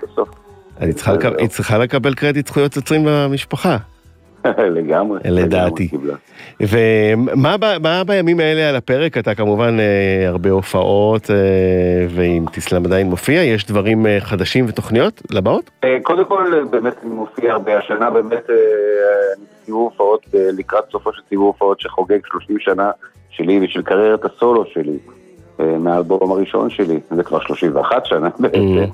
[0.81, 3.77] אני לקב- היא צריכה לקבל קרדיט זכויות יוצרים במשפחה,
[4.77, 5.19] לגמרי.
[5.25, 5.89] לדעתי.
[6.59, 9.17] ומה בימים האלה על הפרק?
[9.17, 11.35] אתה כמובן אה, הרבה הופעות, אה,
[12.09, 15.69] ואם תסלם עדיין מופיע, יש דברים אה, חדשים ותוכניות לבאות?
[16.03, 18.49] קודם כל, באמת מופיע הרבה השנה, באמת
[19.61, 22.91] בסיבוב הופעות, לקראת סופו של סיבוב הופעות שחוגג 30 שנה
[23.29, 24.97] שלי ושל קריירת הסולו שלי,
[25.59, 28.85] מהאלבום הראשון שלי, זה כבר 31 שנה בעצם.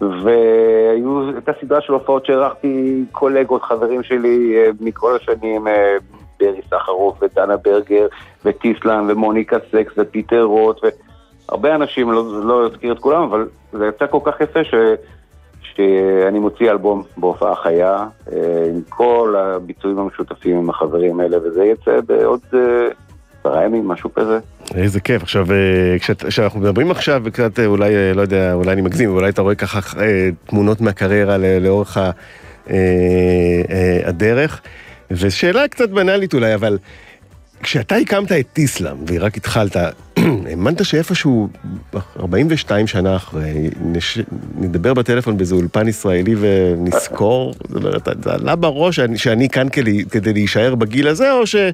[0.00, 5.96] והייתה סדרה של הופעות שהערכתי קולגות, חברים שלי אה, מכל השנים, אה,
[6.40, 8.06] ברי סחרוף ודנה ברגר
[8.44, 10.80] וטיסלן ומוניקה סקס ופיטר רוט
[11.48, 14.74] והרבה אנשים, לא, לא אזכיר את כולם, אבל זה יצא כל כך יפה ש,
[15.62, 22.00] שאני מוציא אלבום בהופעה חיה, אה, עם כל הביצועים המשותפים עם החברים האלה, וזה יצא
[22.06, 22.40] בעוד
[23.40, 24.38] עשרה ימים, משהו כזה.
[24.74, 25.22] איזה כיף.
[25.22, 25.96] עכשיו, אה,
[26.28, 29.54] כשאנחנו מדברים עכשיו, וקצת אה, אולי, אה, לא יודע, אולי אני מגזים, אולי אתה רואה
[29.54, 29.80] ככה
[30.46, 32.10] תמונות מהקריירה לאורך ה-
[34.04, 34.60] הדרך,
[35.10, 36.78] ושאלה קצת בנאלית אולי, אבל
[37.62, 39.76] כשאתה הקמת את טיסלאם, ורק התחלת,
[40.48, 41.48] האמנת שאיפשהו
[42.20, 44.18] 42 שנה אחרי, נש...
[44.58, 50.04] נדבר בטלפון באיזה אולפן ישראלי ונזכור, זאת אומרת, זה עלה בראש שאני, שאני כאן כדי,
[50.04, 51.70] כדי להישאר בגיל הזה, או שזה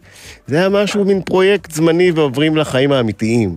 [0.51, 3.57] היה משהו, מין פרויקט זמני ועוברים לחיים האמיתיים?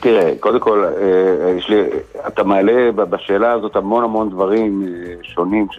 [0.00, 1.82] תראה, קודם כל, אה, יש לי,
[2.26, 5.78] אתה מעלה בשאלה הזאת המון המון דברים אה, שונים ש-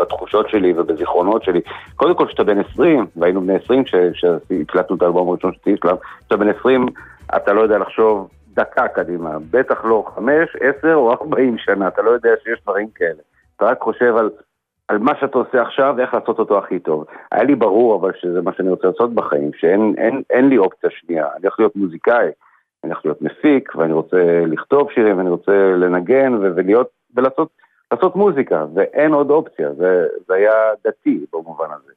[0.00, 1.60] בתחושות שלי ובזיכרונות שלי.
[1.96, 5.94] קודם כל, כשאתה בן 20, והיינו בני 20 כש- כשהקלטנו את האלבום הראשון של טיסלאם,
[6.20, 6.86] כשאתה בן 20,
[7.36, 12.10] אתה לא יודע לחשוב דקה קדימה, בטח לא 5, 10 או 40 שנה, אתה לא
[12.10, 13.22] יודע שיש דברים כאלה.
[13.56, 14.30] אתה רק חושב על,
[14.88, 17.04] על מה שאתה עושה עכשיו ואיך לעשות אותו הכי טוב.
[17.32, 20.90] היה לי ברור אבל שזה מה שאני רוצה לעשות בחיים, שאין אין, אין לי אופציה
[20.90, 22.30] שנייה, אני הולך להיות מוזיקאי.
[22.84, 27.48] אני הולך להיות מפיק, ואני רוצה לכתוב שירים, ואני רוצה לנגן, ו- ולהיות, ולעשות
[27.92, 30.52] לעשות מוזיקה, ואין עוד אופציה, זה, זה היה
[30.84, 31.92] דתי במובן הזה.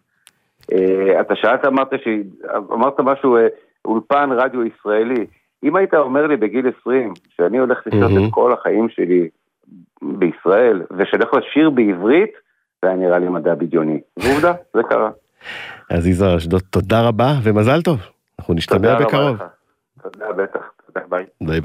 [0.71, 2.07] אה, אתה שאלת, אמרת, ש...
[2.71, 3.41] אמרת משהו, אה,
[3.87, 5.25] אולפן רדיו ישראלי.
[5.63, 8.25] אם היית אומר לי בגיל 20, שאני הולך לחיות מהמם.
[8.25, 9.29] את כל החיים שלי
[10.01, 12.31] בישראל, ושאני הולך לשיר בעברית,
[12.81, 13.99] זה היה נראה לי מדע בדיוני.
[14.17, 15.09] ועובדה, זה קרה.
[15.89, 17.99] אז יזהר אשדוד, תודה רבה ומזל טוב.
[18.39, 19.35] אנחנו נשתמע תודה רבה בקרוב.
[19.35, 19.43] לך.
[20.03, 20.71] תודה, בטח.
[20.85, 21.25] תודה, ביי.
[21.41, 21.61] ביי ביי.